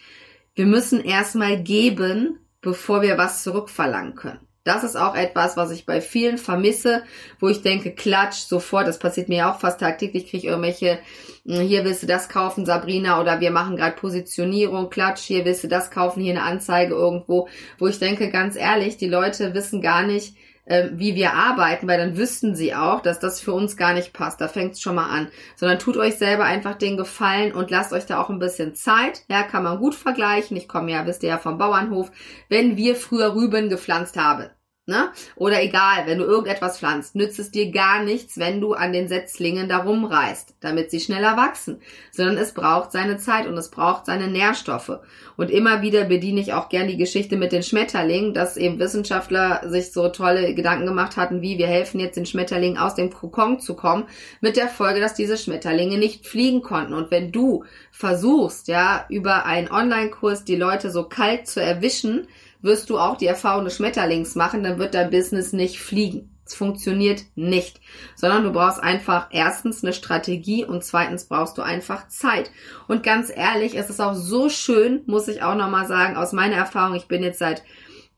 wir 0.56 0.66
müssen 0.66 1.00
erstmal 1.00 1.62
geben, 1.62 2.40
bevor 2.60 3.02
wir 3.02 3.18
was 3.18 3.44
zurückverlangen 3.44 4.16
können. 4.16 4.40
Das 4.64 4.82
ist 4.82 4.96
auch 4.96 5.14
etwas, 5.14 5.58
was 5.58 5.70
ich 5.70 5.84
bei 5.84 6.00
vielen 6.00 6.38
vermisse, 6.38 7.02
wo 7.38 7.48
ich 7.48 7.60
denke, 7.60 7.92
klatsch, 7.92 8.38
sofort, 8.38 8.88
das 8.88 8.98
passiert 8.98 9.28
mir 9.28 9.50
auch 9.50 9.60
fast 9.60 9.80
tagtäglich, 9.80 10.24
kriege 10.24 10.38
ich 10.38 10.44
irgendwelche, 10.46 11.00
hm, 11.44 11.60
hier 11.60 11.84
willst 11.84 12.02
du 12.02 12.06
das 12.06 12.30
kaufen, 12.30 12.64
Sabrina, 12.64 13.20
oder 13.20 13.40
wir 13.40 13.50
machen 13.50 13.76
gerade 13.76 13.94
Positionierung, 13.94 14.88
klatsch, 14.88 15.20
hier 15.20 15.44
willst 15.44 15.64
du 15.64 15.68
das 15.68 15.90
kaufen, 15.90 16.22
hier 16.22 16.32
eine 16.32 16.44
Anzeige 16.44 16.94
irgendwo, 16.94 17.46
wo 17.78 17.88
ich 17.88 17.98
denke, 17.98 18.30
ganz 18.30 18.56
ehrlich, 18.56 18.96
die 18.96 19.08
Leute 19.08 19.52
wissen 19.52 19.82
gar 19.82 20.02
nicht, 20.02 20.34
äh, 20.66 20.90
wie 20.92 21.14
wir 21.14 21.34
arbeiten, 21.34 21.86
weil 21.86 21.98
dann 21.98 22.16
wüssten 22.16 22.54
sie 22.54 22.74
auch, 22.74 23.00
dass 23.00 23.20
das 23.20 23.40
für 23.40 23.52
uns 23.52 23.76
gar 23.76 23.92
nicht 23.92 24.12
passt. 24.12 24.40
Da 24.40 24.48
fängt 24.48 24.74
es 24.74 24.80
schon 24.80 24.94
mal 24.94 25.08
an. 25.10 25.28
Sondern 25.56 25.78
tut 25.78 25.96
euch 25.96 26.16
selber 26.16 26.44
einfach 26.44 26.74
den 26.74 26.96
Gefallen 26.96 27.52
und 27.52 27.70
lasst 27.70 27.92
euch 27.92 28.06
da 28.06 28.20
auch 28.20 28.30
ein 28.30 28.38
bisschen 28.38 28.74
Zeit. 28.74 29.22
Ja, 29.28 29.42
kann 29.42 29.64
man 29.64 29.78
gut 29.78 29.94
vergleichen. 29.94 30.56
Ich 30.56 30.68
komme 30.68 30.92
ja, 30.92 31.06
wisst 31.06 31.22
ihr 31.22 31.30
ja 31.30 31.38
vom 31.38 31.58
Bauernhof. 31.58 32.10
Wenn 32.48 32.76
wir 32.76 32.96
früher 32.96 33.34
Rüben 33.34 33.68
gepflanzt 33.68 34.16
haben, 34.16 34.50
Ne? 34.86 35.08
Oder 35.36 35.62
egal, 35.62 36.04
wenn 36.04 36.18
du 36.18 36.24
irgendetwas 36.24 36.78
pflanzt, 36.78 37.14
nützt 37.14 37.38
es 37.38 37.50
dir 37.50 37.70
gar 37.70 38.02
nichts, 38.02 38.38
wenn 38.38 38.60
du 38.60 38.74
an 38.74 38.92
den 38.92 39.08
Setzlingen 39.08 39.66
da 39.66 39.78
rumreißt, 39.78 40.56
damit 40.60 40.90
sie 40.90 41.00
schneller 41.00 41.38
wachsen, 41.38 41.80
sondern 42.12 42.36
es 42.36 42.52
braucht 42.52 42.92
seine 42.92 43.16
Zeit 43.16 43.46
und 43.46 43.56
es 43.56 43.70
braucht 43.70 44.04
seine 44.04 44.28
Nährstoffe. 44.28 44.98
Und 45.38 45.50
immer 45.50 45.80
wieder 45.80 46.04
bediene 46.04 46.38
ich 46.38 46.52
auch 46.52 46.68
gern 46.68 46.86
die 46.86 46.98
Geschichte 46.98 47.38
mit 47.38 47.52
den 47.52 47.62
Schmetterlingen, 47.62 48.34
dass 48.34 48.58
eben 48.58 48.78
Wissenschaftler 48.78 49.62
sich 49.70 49.90
so 49.90 50.10
tolle 50.10 50.54
Gedanken 50.54 50.84
gemacht 50.84 51.16
hatten, 51.16 51.40
wie 51.40 51.56
wir 51.56 51.66
helfen 51.66 51.98
jetzt 51.98 52.18
den 52.18 52.26
Schmetterlingen 52.26 52.76
aus 52.76 52.94
dem 52.94 53.10
Kokon 53.10 53.60
zu 53.60 53.76
kommen, 53.76 54.04
mit 54.42 54.58
der 54.58 54.68
Folge, 54.68 55.00
dass 55.00 55.14
diese 55.14 55.38
Schmetterlinge 55.38 55.96
nicht 55.96 56.26
fliegen 56.26 56.60
konnten. 56.60 56.92
Und 56.92 57.10
wenn 57.10 57.32
du 57.32 57.64
versuchst, 57.90 58.68
ja, 58.68 59.06
über 59.08 59.46
einen 59.46 59.70
Online-Kurs 59.70 60.44
die 60.44 60.56
Leute 60.56 60.90
so 60.90 61.04
kalt 61.04 61.46
zu 61.46 61.62
erwischen, 61.62 62.28
wirst 62.64 62.88
du 62.88 62.98
auch 62.98 63.16
die 63.16 63.26
Erfahrung 63.26 63.64
des 63.64 63.76
Schmetterlings 63.76 64.34
machen, 64.34 64.64
dann 64.64 64.78
wird 64.78 64.94
dein 64.94 65.10
Business 65.10 65.52
nicht 65.52 65.78
fliegen. 65.78 66.30
Es 66.46 66.54
funktioniert 66.54 67.22
nicht, 67.36 67.80
sondern 68.16 68.42
du 68.42 68.52
brauchst 68.52 68.82
einfach 68.82 69.28
erstens 69.30 69.82
eine 69.82 69.92
Strategie 69.92 70.64
und 70.64 70.82
zweitens 70.82 71.26
brauchst 71.26 71.56
du 71.56 71.62
einfach 71.62 72.08
Zeit. 72.08 72.50
Und 72.88 73.02
ganz 73.02 73.30
ehrlich, 73.34 73.76
es 73.76 73.88
ist 73.88 74.00
auch 74.00 74.14
so 74.14 74.48
schön, 74.48 75.02
muss 75.06 75.28
ich 75.28 75.42
auch 75.42 75.54
nochmal 75.54 75.86
sagen, 75.86 76.16
aus 76.16 76.32
meiner 76.32 76.56
Erfahrung, 76.56 76.96
ich 76.96 77.06
bin 77.06 77.22
jetzt 77.22 77.38
seit 77.38 77.62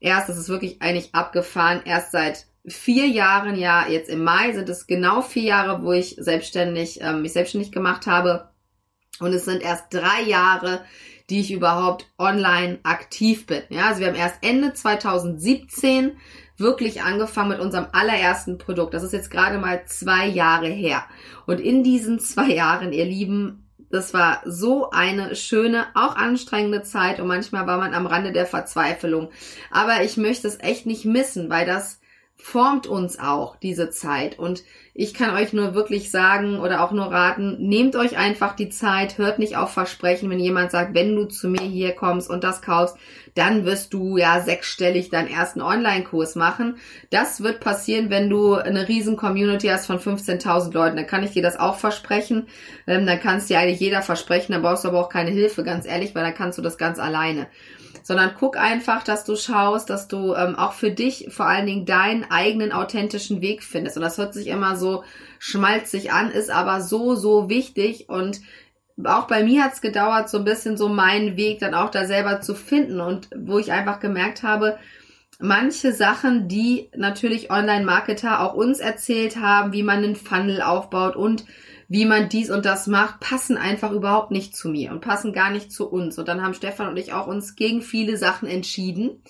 erst, 0.01 0.29
das 0.29 0.39
ist 0.39 0.49
wirklich 0.49 0.81
eigentlich 0.81 1.15
abgefahren, 1.15 1.83
erst 1.85 2.13
seit 2.13 2.47
vier 2.67 3.07
Jahren, 3.07 3.57
ja, 3.57 3.87
jetzt 3.89 4.09
im 4.09 4.25
Mai 4.25 4.53
sind 4.53 4.69
es 4.69 4.87
genau 4.87 5.23
vier 5.23 5.45
Jahre, 5.45 5.83
wo 5.83 5.93
ich 5.93 6.17
selbstständig, 6.19 7.01
ähm, 7.01 7.23
mich 7.23 7.33
selbstständig 7.33 7.71
gemacht 7.71 8.07
habe. 8.07 8.49
Und 9.21 9.33
es 9.33 9.45
sind 9.45 9.63
erst 9.63 9.87
drei 9.91 10.23
Jahre, 10.27 10.85
die 11.31 11.41
ich 11.41 11.53
überhaupt 11.53 12.07
online 12.19 12.79
aktiv 12.83 13.47
bin. 13.47 13.63
Ja, 13.69 13.89
also 13.89 14.01
wir 14.01 14.09
haben 14.09 14.15
erst 14.15 14.39
Ende 14.43 14.73
2017 14.73 16.13
wirklich 16.57 17.03
angefangen 17.03 17.51
mit 17.51 17.61
unserem 17.61 17.87
allerersten 17.93 18.59
Produkt. 18.59 18.95
Das 18.95 19.03
ist 19.03 19.13
jetzt 19.13 19.31
gerade 19.31 19.59
mal 19.59 19.85
zwei 19.87 20.27
Jahre 20.27 20.69
her. 20.69 21.05
Und 21.47 21.61
in 21.61 21.83
diesen 21.83 22.19
zwei 22.19 22.49
Jahren, 22.49 22.93
ihr 22.93 23.05
Lieben, 23.05 23.67
das 23.91 24.15
war 24.15 24.41
so 24.45 24.91
eine 24.91 25.37
schöne, 25.37 25.87
auch 25.95 26.17
anstrengende 26.17 26.83
Zeit 26.83 27.21
und 27.21 27.29
manchmal 27.29 27.67
war 27.67 27.79
man 27.79 27.95
am 27.95 28.07
Rande 28.07 28.33
der 28.33 28.47
Verzweiflung. 28.47 29.31
Aber 29.71 30.03
ich 30.03 30.17
möchte 30.17 30.49
es 30.49 30.61
echt 30.61 30.87
nicht 30.87 31.05
missen, 31.05 31.51
weil 31.51 31.67
das 31.67 32.01
formt 32.37 32.87
uns 32.87 33.19
auch 33.19 33.57
diese 33.57 33.91
Zeit. 33.91 34.39
Und 34.39 34.63
ich 34.95 35.15
kann 35.15 35.35
euch 35.35 35.53
nur 35.53 35.75
wirklich 35.75 36.11
sagen 36.11 36.61
oder 36.61 36.83
auch 36.83 36.93
nur 36.93 37.07
raten, 37.07 37.57
nehmt 37.59 37.97
euch 37.97 38.17
einfach 38.17 38.55
die 38.55 38.69
Zeit, 38.69 39.19
hört 39.19 39.39
nicht 39.39 39.57
auf 39.57 39.73
Versprechen, 39.73 40.31
wenn 40.31 40.39
jemand 40.39 40.71
sagt, 40.71 40.95
wenn 40.95 41.17
du 41.17 41.25
zu 41.25 41.49
mir 41.49 41.63
hier 41.63 41.93
kommst 41.93 42.31
und 42.31 42.45
das 42.45 42.63
kaufst, 42.63 42.97
dann 43.35 43.67
wirst 43.67 43.93
du 43.93 44.17
ja 44.17 44.41
sechsstellig 44.41 45.11
deinen 45.11 45.29
ersten 45.29 45.61
Online-Kurs 45.61 46.37
machen. 46.37 46.77
Das 47.11 47.43
wird 47.43 47.61
passieren, 47.61 48.09
wenn 48.11 48.31
du 48.31 48.55
eine 48.55 48.89
riesen 48.89 49.17
Community 49.17 49.69
hast 49.69 49.87
von 49.87 49.99
15.000 49.99 50.73
Leuten. 50.73 50.97
Dann 50.97 51.07
kann 51.07 51.25
ich 51.25 51.33
dir 51.33 51.43
das 51.43 51.59
auch 51.59 51.77
versprechen. 51.77 52.49
Ähm, 52.87 53.07
dann 53.07 53.21
kannst 53.21 53.51
dir 53.51 53.59
eigentlich 53.59 53.81
jeder 53.81 54.03
versprechen, 54.03 54.53
dann 54.53 54.63
brauchst 54.63 54.85
du 54.85 54.89
aber 54.89 55.01
auch 55.01 55.11
keine 55.11 55.31
Hilfe, 55.31 55.65
ganz 55.65 55.87
ehrlich, 55.87 56.15
weil 56.15 56.25
dann 56.25 56.35
kannst 56.35 56.57
du 56.57 56.63
das 56.63 56.79
ganz 56.79 56.99
alleine 56.99 57.47
sondern 58.07 58.37
guck 58.39 58.57
einfach, 58.57 59.03
dass 59.03 59.25
du 59.25 59.35
schaust, 59.35 59.91
dass 59.91 60.07
du 60.07 60.33
ähm, 60.35 60.55
auch 60.55 60.75
für 60.75 60.93
dich 60.93 61.27
vor 61.31 61.47
allen 61.47 61.67
Dingen 61.67 61.87
deinen 61.87 62.23
eigenen 62.31 62.71
authentischen 62.71 63.41
Weg 63.41 63.65
findest. 63.65 63.97
Und 63.97 64.05
das 64.05 64.17
hört 64.17 64.33
sich 64.33 64.47
immer 64.47 64.77
so 64.77 65.03
schmalzig 65.41 66.13
an, 66.13 66.31
ist 66.31 66.49
aber 66.49 66.83
so, 66.83 67.17
so 67.17 67.51
wichtig 67.51 68.09
und 68.09 68.41
auch 69.03 69.27
bei 69.27 69.43
mir 69.43 69.65
hat's 69.65 69.81
gedauert, 69.81 70.31
so 70.31 70.39
ein 70.39 70.45
bisschen 70.45 70.77
so 70.77 70.89
meinen 70.89 71.37
Weg 71.37 71.59
dann 71.59 71.75
auch 71.75 71.91
da 71.91 72.05
selber 72.05 72.41
zu 72.41 72.55
finden 72.55 73.01
und 73.01 73.29
wo 73.37 73.59
ich 73.59 73.73
einfach 73.73 73.99
gemerkt 73.99 74.45
habe, 74.45 74.79
manche 75.41 75.93
Sachen, 75.93 76.47
die 76.47 76.89
natürlich 76.97 77.51
Online-Marketer 77.51 78.41
auch 78.41 78.55
uns 78.55 78.79
erzählt 78.79 79.37
haben, 79.37 79.73
wie 79.73 79.83
man 79.83 79.99
einen 79.99 80.15
Funnel 80.15 80.63
aufbaut 80.63 81.17
und 81.17 81.45
wie 81.89 82.05
man 82.05 82.29
dies 82.29 82.51
und 82.51 82.65
das 82.65 82.87
macht, 82.87 83.21
passen 83.21 83.57
einfach 83.57 83.93
überhaupt 83.93 84.31
nicht 84.31 84.57
zu 84.57 84.69
mir 84.69 84.91
und 84.91 85.01
passen 85.01 85.33
gar 85.33 85.51
nicht 85.51 85.73
zu 85.73 85.89
uns. 85.89 86.19
Und 86.19 86.29
dann 86.29 86.43
haben 86.43 86.55
Stefan 86.55 86.89
und 86.89 86.97
ich 86.97 87.13
auch 87.13 87.27
uns 87.27 87.57
gegen 87.57 87.83
viele 87.83 88.17
Sachen 88.17 88.49
entschieden. 88.49 89.23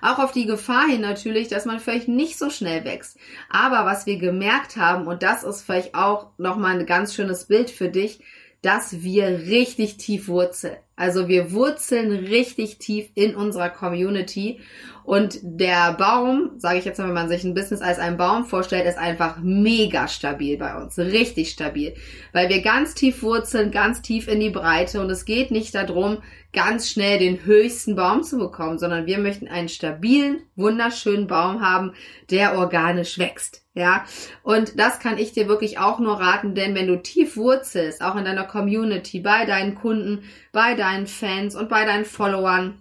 Auch 0.00 0.18
auf 0.18 0.32
die 0.32 0.46
Gefahr 0.46 0.86
hin 0.86 1.00
natürlich, 1.00 1.48
dass 1.48 1.64
man 1.64 1.80
vielleicht 1.80 2.08
nicht 2.08 2.38
so 2.38 2.50
schnell 2.50 2.84
wächst. 2.84 3.16
Aber 3.48 3.86
was 3.86 4.06
wir 4.06 4.18
gemerkt 4.18 4.76
haben, 4.76 5.06
und 5.06 5.22
das 5.22 5.44
ist 5.44 5.62
vielleicht 5.62 5.94
auch 5.94 6.28
nochmal 6.36 6.78
ein 6.78 6.86
ganz 6.86 7.14
schönes 7.14 7.46
Bild 7.46 7.70
für 7.70 7.88
dich, 7.88 8.20
dass 8.60 9.02
wir 9.02 9.26
richtig 9.26 9.96
tief 9.96 10.28
wurzeln. 10.28 10.76
Also 10.96 11.28
wir 11.28 11.52
wurzeln 11.52 12.12
richtig 12.12 12.78
tief 12.78 13.08
in 13.14 13.34
unserer 13.34 13.70
Community. 13.70 14.60
Und 15.02 15.38
der 15.42 15.92
Baum, 15.94 16.52
sage 16.56 16.78
ich 16.78 16.84
jetzt 16.86 16.98
mal, 16.98 17.08
wenn 17.08 17.14
man 17.14 17.28
sich 17.28 17.44
ein 17.44 17.54
Business 17.54 17.82
als 17.82 17.98
einen 17.98 18.16
Baum 18.16 18.46
vorstellt, 18.46 18.86
ist 18.86 18.96
einfach 18.96 19.38
mega 19.42 20.08
stabil 20.08 20.56
bei 20.56 20.80
uns, 20.80 20.98
richtig 20.98 21.50
stabil, 21.50 21.94
weil 22.32 22.48
wir 22.48 22.62
ganz 22.62 22.94
tief 22.94 23.22
wurzeln, 23.22 23.70
ganz 23.70 24.00
tief 24.00 24.28
in 24.28 24.40
die 24.40 24.50
Breite. 24.50 25.00
Und 25.00 25.10
es 25.10 25.26
geht 25.26 25.50
nicht 25.50 25.74
darum, 25.74 26.22
ganz 26.54 26.88
schnell 26.88 27.18
den 27.18 27.44
höchsten 27.44 27.96
Baum 27.96 28.22
zu 28.22 28.38
bekommen, 28.38 28.78
sondern 28.78 29.06
wir 29.06 29.18
möchten 29.18 29.48
einen 29.48 29.68
stabilen, 29.68 30.42
wunderschönen 30.56 31.26
Baum 31.26 31.60
haben, 31.60 31.92
der 32.30 32.56
organisch 32.56 33.18
wächst. 33.18 33.62
Ja, 33.74 34.04
und 34.44 34.78
das 34.78 35.00
kann 35.00 35.18
ich 35.18 35.32
dir 35.32 35.48
wirklich 35.48 35.78
auch 35.78 35.98
nur 35.98 36.20
raten, 36.20 36.54
denn 36.54 36.76
wenn 36.76 36.86
du 36.86 37.02
tief 37.02 37.36
wurzelst, 37.36 38.02
auch 38.02 38.14
in 38.14 38.24
deiner 38.24 38.44
Community, 38.44 39.18
bei 39.18 39.44
deinen 39.44 39.74
Kunden, 39.74 40.22
bei 40.52 40.74
deinen 40.74 41.08
Fans 41.08 41.56
und 41.56 41.68
bei 41.68 41.84
deinen 41.84 42.04
Followern, 42.04 42.80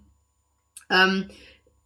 ähm, 0.91 1.29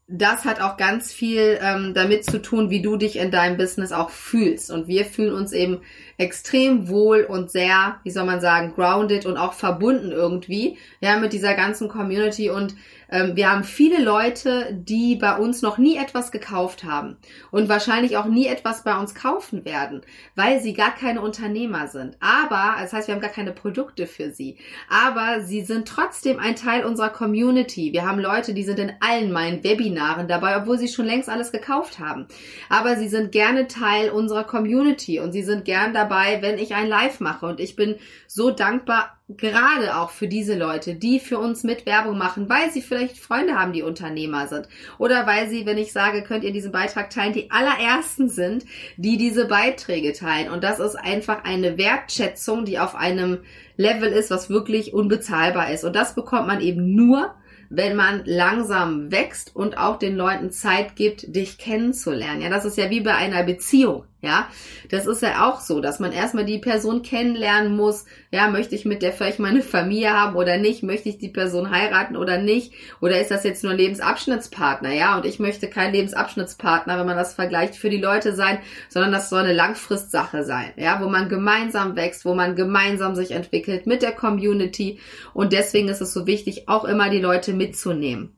das 0.09 0.45
hat 0.45 0.61
auch 0.61 0.77
ganz 0.77 1.11
viel 1.11 1.59
ähm, 1.61 1.93
damit 1.93 2.23
zu 2.23 2.41
tun, 2.41 2.69
wie 2.69 2.81
du 2.81 2.95
dich 2.95 3.17
in 3.17 3.29
deinem 3.29 3.57
Business 3.57 3.91
auch 3.91 4.09
fühlst. 4.09 4.71
Und 4.71 4.87
wir 4.87 5.03
fühlen 5.03 5.33
uns 5.33 5.51
eben 5.51 5.81
extrem 6.17 6.87
wohl 6.87 7.21
und 7.23 7.51
sehr, 7.51 7.99
wie 8.03 8.11
soll 8.11 8.25
man 8.25 8.41
sagen, 8.41 8.73
grounded 8.75 9.25
und 9.25 9.37
auch 9.37 9.53
verbunden 9.53 10.11
irgendwie, 10.11 10.77
ja, 10.99 11.17
mit 11.17 11.31
dieser 11.31 11.53
ganzen 11.53 11.87
Community. 11.87 12.49
Und 12.49 12.75
wir 13.09 13.51
haben 13.51 13.63
viele 13.63 14.03
Leute, 14.03 14.67
die 14.73 15.15
bei 15.15 15.37
uns 15.37 15.61
noch 15.61 15.77
nie 15.77 15.97
etwas 15.97 16.31
gekauft 16.31 16.83
haben 16.83 17.17
und 17.51 17.69
wahrscheinlich 17.69 18.17
auch 18.17 18.25
nie 18.25 18.47
etwas 18.47 18.83
bei 18.83 18.97
uns 18.97 19.15
kaufen 19.15 19.65
werden, 19.65 20.01
weil 20.35 20.59
sie 20.59 20.73
gar 20.73 20.93
keine 20.93 21.21
Unternehmer 21.21 21.87
sind. 21.87 22.17
Aber, 22.19 22.75
das 22.81 22.93
heißt, 22.93 23.07
wir 23.07 23.15
haben 23.15 23.21
gar 23.21 23.31
keine 23.31 23.53
Produkte 23.53 24.07
für 24.07 24.31
sie. 24.31 24.57
Aber 24.89 25.41
sie 25.41 25.61
sind 25.61 25.87
trotzdem 25.87 26.39
ein 26.39 26.55
Teil 26.55 26.85
unserer 26.85 27.09
Community. 27.09 27.93
Wir 27.93 28.05
haben 28.05 28.19
Leute, 28.19 28.53
die 28.53 28.63
sind 28.63 28.79
in 28.79 28.91
allen 28.99 29.31
meinen 29.31 29.63
Webinaren 29.63 30.27
dabei, 30.27 30.57
obwohl 30.57 30.77
sie 30.77 30.87
schon 30.87 31.05
längst 31.05 31.29
alles 31.29 31.51
gekauft 31.51 31.99
haben. 31.99 32.27
Aber 32.69 32.95
sie 32.97 33.07
sind 33.07 33.31
gerne 33.31 33.67
Teil 33.67 34.09
unserer 34.09 34.43
Community 34.43 35.19
und 35.19 35.31
sie 35.31 35.43
sind 35.43 35.65
gern 35.65 35.93
dabei, 35.93 36.41
wenn 36.41 36.57
ich 36.57 36.75
ein 36.75 36.87
Live 36.87 37.19
mache. 37.19 37.45
Und 37.45 37.59
ich 37.59 37.75
bin 37.75 37.95
so 38.27 38.51
dankbar 38.51 39.16
gerade 39.29 39.97
auch 39.97 40.11
für 40.11 40.27
diese 40.27 40.57
Leute, 40.57 40.95
die 40.95 41.19
für 41.19 41.37
uns 41.37 41.63
mit 41.63 41.85
Werbung 41.85 42.17
machen, 42.17 42.47
weil 42.47 42.71
sie 42.71 42.81
vielleicht 42.81 43.17
Freunde 43.17 43.55
haben, 43.55 43.73
die 43.73 43.83
Unternehmer 43.83 44.47
sind. 44.47 44.69
Oder 44.97 45.27
weil 45.27 45.49
sie, 45.49 45.65
wenn 45.65 45.77
ich 45.77 45.91
sage, 45.91 46.23
könnt 46.23 46.45
ihr 46.45 46.53
diesen 46.53 46.71
Beitrag 46.71 47.09
teilen, 47.09 47.33
die 47.33 47.51
allerersten 47.51 48.29
sind, 48.29 48.63
die 48.95 49.17
diese 49.17 49.45
Beiträge 49.45 50.13
teilen. 50.13 50.49
Und 50.49 50.63
das 50.63 50.79
ist 50.79 50.95
einfach 50.95 51.43
eine 51.43 51.77
Wertschätzung, 51.77 52.63
die 52.63 52.79
auf 52.79 52.95
einem 52.95 53.39
Level 53.75 54.09
ist, 54.09 54.31
was 54.31 54.49
wirklich 54.49 54.93
unbezahlbar 54.93 55.71
ist. 55.71 55.83
Und 55.83 55.95
das 55.95 56.15
bekommt 56.15 56.47
man 56.47 56.61
eben 56.61 56.95
nur, 56.95 57.35
wenn 57.69 57.97
man 57.97 58.21
langsam 58.23 59.11
wächst 59.11 59.53
und 59.53 59.77
auch 59.77 59.99
den 59.99 60.15
Leuten 60.15 60.51
Zeit 60.51 60.95
gibt, 60.95 61.35
dich 61.35 61.57
kennenzulernen. 61.57 62.41
Ja, 62.41 62.49
das 62.49 62.63
ist 62.63 62.77
ja 62.77 62.89
wie 62.89 63.01
bei 63.01 63.13
einer 63.13 63.43
Beziehung. 63.43 64.05
Ja, 64.19 64.49
das 64.89 65.05
ist 65.05 65.21
ja 65.21 65.47
auch 65.47 65.61
so, 65.61 65.79
dass 65.79 65.99
man 65.99 66.11
erstmal 66.11 66.43
die 66.43 66.57
Person 66.57 67.03
kennenlernen 67.03 67.75
muss. 67.75 68.05
Ja, 68.31 68.49
möchte 68.49 68.73
ich 68.73 68.83
mit 68.83 69.03
der 69.03 69.13
vielleicht 69.13 69.37
meine 69.37 69.61
Familie 69.61 70.11
haben 70.11 70.35
oder 70.35 70.57
nicht? 70.57 70.81
Möchte 70.81 71.07
ich 71.09 71.19
die 71.19 71.29
Person 71.29 71.69
heiraten 71.69 72.17
oder 72.17 72.39
nicht? 72.39 72.73
Oder 72.99 73.21
ist 73.21 73.29
das 73.29 73.43
jetzt 73.43 73.63
nur 73.63 73.75
Lebensabschnittspartner? 73.75 74.91
Ja, 74.91 75.17
und 75.17 75.25
ich 75.27 75.37
möchte 75.37 75.69
kein 75.69 75.93
Lebensabschnittspartner, 75.93 76.97
wenn 76.97 77.05
man 77.05 77.15
das 77.15 77.35
vergleicht, 77.35 77.75
für 77.75 77.91
die 77.91 78.01
Leute 78.01 78.33
sein, 78.33 78.57
sondern 78.89 79.11
das 79.11 79.29
soll 79.29 79.41
eine 79.41 79.53
Langfristsache 79.53 80.43
sein. 80.43 80.71
Ja, 80.77 80.99
wo 80.99 81.09
man 81.09 81.29
gemeinsam 81.29 81.95
wächst, 81.95 82.25
wo 82.25 82.33
man 82.33 82.55
gemeinsam 82.55 83.13
sich 83.13 83.31
entwickelt 83.31 83.85
mit 83.85 84.01
der 84.01 84.13
Community. 84.13 84.99
Und 85.35 85.53
deswegen 85.53 85.89
ist 85.89 86.01
es 86.01 86.11
so 86.11 86.25
wichtig, 86.25 86.67
auch 86.67 86.85
immer 86.85 87.11
die 87.11 87.21
Leute 87.21 87.53
mitzunehmen. 87.53 88.35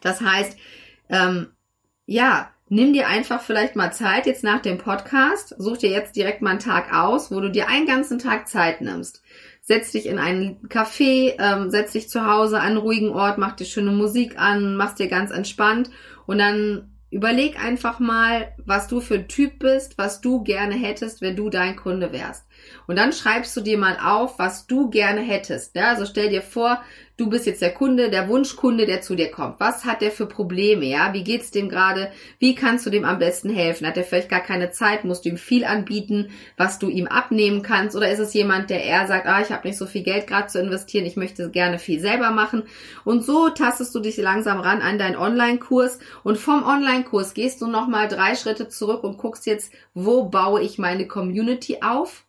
Das 0.00 0.22
heißt, 0.22 0.56
ähm, 1.10 1.48
ja, 2.06 2.53
nimm 2.68 2.92
dir 2.92 3.08
einfach 3.08 3.40
vielleicht 3.40 3.76
mal 3.76 3.92
Zeit 3.92 4.26
jetzt 4.26 4.44
nach 4.44 4.60
dem 4.60 4.78
Podcast, 4.78 5.54
such 5.58 5.78
dir 5.78 5.90
jetzt 5.90 6.16
direkt 6.16 6.42
mal 6.42 6.50
einen 6.50 6.58
Tag 6.60 6.92
aus, 6.94 7.30
wo 7.30 7.40
du 7.40 7.50
dir 7.50 7.68
einen 7.68 7.86
ganzen 7.86 8.18
Tag 8.18 8.48
Zeit 8.48 8.80
nimmst. 8.80 9.22
Setz 9.60 9.92
dich 9.92 10.06
in 10.06 10.18
einen 10.18 10.68
Café, 10.68 11.34
ähm, 11.38 11.70
setz 11.70 11.92
dich 11.92 12.08
zu 12.08 12.26
Hause 12.26 12.60
an 12.60 12.68
einen 12.68 12.76
ruhigen 12.76 13.10
Ort, 13.10 13.38
mach 13.38 13.56
dir 13.56 13.64
schöne 13.64 13.92
Musik 13.92 14.38
an, 14.38 14.76
machst 14.76 14.98
dir 14.98 15.08
ganz 15.08 15.30
entspannt 15.30 15.90
und 16.26 16.38
dann 16.38 16.90
überleg 17.10 17.62
einfach 17.62 18.00
mal, 18.00 18.52
was 18.58 18.88
du 18.88 19.00
für 19.00 19.14
ein 19.14 19.28
Typ 19.28 19.60
bist, 19.60 19.96
was 19.98 20.20
du 20.20 20.42
gerne 20.42 20.74
hättest, 20.74 21.22
wenn 21.22 21.36
du 21.36 21.48
dein 21.48 21.76
Kunde 21.76 22.12
wärst. 22.12 22.44
Und 22.86 22.96
dann 22.96 23.12
schreibst 23.12 23.56
du 23.56 23.60
dir 23.60 23.78
mal 23.78 23.98
auf, 24.02 24.38
was 24.38 24.66
du 24.66 24.90
gerne 24.90 25.20
hättest. 25.20 25.74
Ja, 25.74 25.90
also 25.90 26.06
stell 26.06 26.30
dir 26.30 26.42
vor, 26.42 26.82
du 27.16 27.30
bist 27.30 27.46
jetzt 27.46 27.62
der 27.62 27.72
Kunde, 27.72 28.10
der 28.10 28.28
Wunschkunde, 28.28 28.86
der 28.86 29.00
zu 29.00 29.14
dir 29.14 29.30
kommt. 29.30 29.60
Was 29.60 29.84
hat 29.84 30.00
der 30.00 30.10
für 30.10 30.26
Probleme? 30.26 30.84
Ja, 30.86 31.12
wie 31.12 31.22
geht's 31.22 31.50
dem 31.50 31.68
gerade? 31.68 32.10
Wie 32.38 32.54
kannst 32.54 32.84
du 32.86 32.90
dem 32.90 33.04
am 33.04 33.18
besten 33.18 33.50
helfen? 33.50 33.86
Hat 33.86 33.96
er 33.96 34.02
vielleicht 34.02 34.28
gar 34.28 34.40
keine 34.40 34.70
Zeit? 34.70 35.04
Musst 35.04 35.24
du 35.24 35.28
ihm 35.28 35.36
viel 35.36 35.64
anbieten, 35.64 36.30
was 36.56 36.78
du 36.78 36.88
ihm 36.88 37.06
abnehmen 37.06 37.62
kannst? 37.62 37.96
Oder 37.96 38.10
ist 38.10 38.18
es 38.18 38.34
jemand, 38.34 38.70
der 38.70 38.82
eher 38.82 39.06
sagt, 39.06 39.26
ah, 39.26 39.40
ich 39.40 39.50
habe 39.50 39.66
nicht 39.66 39.78
so 39.78 39.86
viel 39.86 40.02
Geld 40.02 40.26
gerade 40.26 40.48
zu 40.48 40.60
investieren, 40.60 41.06
ich 41.06 41.16
möchte 41.16 41.50
gerne 41.50 41.78
viel 41.78 42.00
selber 42.00 42.30
machen? 42.30 42.64
Und 43.04 43.24
so 43.24 43.48
tastest 43.48 43.94
du 43.94 44.00
dich 44.00 44.16
langsam 44.16 44.60
ran 44.60 44.82
an 44.82 44.98
deinen 44.98 45.16
Online-Kurs 45.16 45.98
und 46.24 46.38
vom 46.38 46.64
Online-Kurs 46.64 47.34
gehst 47.34 47.60
du 47.60 47.66
nochmal 47.66 48.08
drei 48.08 48.34
Schritte 48.34 48.68
zurück 48.68 49.04
und 49.04 49.18
guckst 49.18 49.46
jetzt, 49.46 49.72
wo 49.94 50.24
baue 50.24 50.62
ich 50.62 50.78
meine 50.78 51.06
Community 51.06 51.78
auf? 51.82 52.24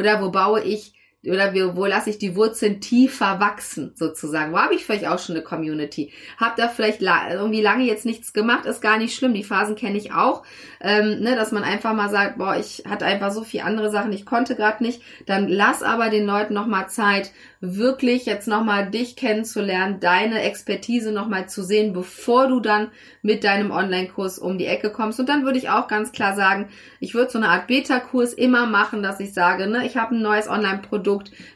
Oder 0.00 0.22
wo 0.22 0.30
baue 0.30 0.62
ich 0.62 0.94
oder 1.26 1.52
wo 1.76 1.84
lasse 1.84 2.08
ich 2.08 2.18
die 2.18 2.34
Wurzeln 2.34 2.80
tiefer 2.80 3.40
wachsen, 3.40 3.92
sozusagen. 3.94 4.52
Wo 4.52 4.58
habe 4.58 4.74
ich 4.74 4.86
vielleicht 4.86 5.06
auch 5.06 5.18
schon 5.18 5.36
eine 5.36 5.44
Community? 5.44 6.12
Hab 6.38 6.56
da 6.56 6.68
vielleicht 6.68 7.02
irgendwie 7.02 7.60
lange 7.60 7.84
jetzt 7.84 8.06
nichts 8.06 8.32
gemacht, 8.32 8.64
ist 8.64 8.80
gar 8.80 8.96
nicht 8.96 9.14
schlimm. 9.14 9.34
Die 9.34 9.44
Phasen 9.44 9.76
kenne 9.76 9.98
ich 9.98 10.14
auch, 10.14 10.44
ähm, 10.80 11.20
ne, 11.20 11.36
dass 11.36 11.52
man 11.52 11.62
einfach 11.62 11.94
mal 11.94 12.08
sagt, 12.08 12.38
boah, 12.38 12.56
ich 12.56 12.84
hatte 12.88 13.04
einfach 13.04 13.32
so 13.32 13.44
viel 13.44 13.60
andere 13.60 13.90
Sachen, 13.90 14.12
ich 14.12 14.24
konnte 14.24 14.56
gerade 14.56 14.82
nicht. 14.82 15.02
Dann 15.26 15.46
lass 15.48 15.82
aber 15.82 16.08
den 16.08 16.24
Leuten 16.24 16.54
nochmal 16.54 16.88
Zeit, 16.88 17.32
wirklich 17.60 18.24
jetzt 18.24 18.48
nochmal 18.48 18.90
dich 18.90 19.16
kennenzulernen, 19.16 20.00
deine 20.00 20.40
Expertise 20.40 21.12
nochmal 21.12 21.50
zu 21.50 21.62
sehen, 21.62 21.92
bevor 21.92 22.48
du 22.48 22.60
dann 22.60 22.88
mit 23.20 23.44
deinem 23.44 23.70
Online-Kurs 23.70 24.38
um 24.38 24.56
die 24.56 24.64
Ecke 24.64 24.90
kommst. 24.90 25.20
Und 25.20 25.28
dann 25.28 25.44
würde 25.44 25.58
ich 25.58 25.68
auch 25.68 25.86
ganz 25.86 26.12
klar 26.12 26.34
sagen, 26.34 26.70
ich 27.00 27.12
würde 27.14 27.30
so 27.30 27.38
eine 27.38 27.50
Art 27.50 27.66
Beta-Kurs 27.66 28.32
immer 28.32 28.64
machen, 28.64 29.02
dass 29.02 29.20
ich 29.20 29.34
sage, 29.34 29.66
ne, 29.66 29.84
ich 29.84 29.98
habe 29.98 30.14
ein 30.14 30.22
neues 30.22 30.48
Online-Produkt, 30.48 31.09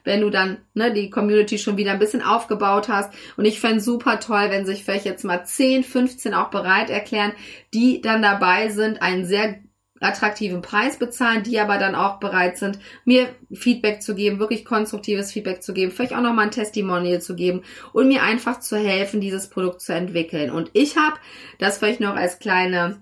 wenn 0.05 0.21
du 0.21 0.31
dann 0.31 0.59
ne, 0.75 0.93
die 0.93 1.11
Community 1.11 1.59
schon 1.59 1.77
wieder 1.77 1.93
ein 1.93 1.99
bisschen 1.99 2.23
aufgebaut 2.23 2.88
hast. 2.88 3.12
Und 3.37 3.45
ich 3.45 3.61
fände 3.61 3.81
super 3.81 4.21
toll, 4.21 4.47
wenn 4.51 4.67
sich 4.67 4.85
vielleicht 4.85 5.05
jetzt 5.05 5.25
mal 5.25 5.45
10, 5.45 5.85
15 5.85 6.35
auch 6.35 6.51
bereit 6.51 6.90
erklären, 6.90 7.33
die 7.73 8.01
dann 8.01 8.23
dabei 8.23 8.69
sind, 8.69 9.03
einen 9.03 9.25
sehr 9.25 9.57
attraktiven 10.01 10.61
Preis 10.61 10.99
bezahlen, 10.99 11.43
die 11.43 11.59
aber 11.59 11.79
dann 11.79 11.95
auch 11.95 12.19
bereit 12.19 12.59
sind, 12.59 12.79
mir 13.05 13.29
Feedback 13.53 14.03
zu 14.03 14.14
geben, 14.14 14.38
wirklich 14.38 14.64
konstruktives 14.64 15.33
Feedback 15.33 15.62
zu 15.62 15.73
geben, 15.73 15.93
vielleicht 15.93 16.14
auch 16.14 16.21
nochmal 16.21 16.47
ein 16.47 16.51
Testimonial 16.51 17.21
zu 17.21 17.35
geben 17.35 17.62
und 17.93 18.09
mir 18.09 18.23
einfach 18.23 18.61
zu 18.61 18.77
helfen, 18.77 19.21
dieses 19.21 19.49
Produkt 19.49 19.81
zu 19.81 19.95
entwickeln. 19.95 20.51
Und 20.51 20.71
ich 20.73 20.97
habe 20.97 21.17
das 21.59 21.79
vielleicht 21.79 22.01
noch 22.01 22.17
als 22.17 22.38
kleine 22.38 23.01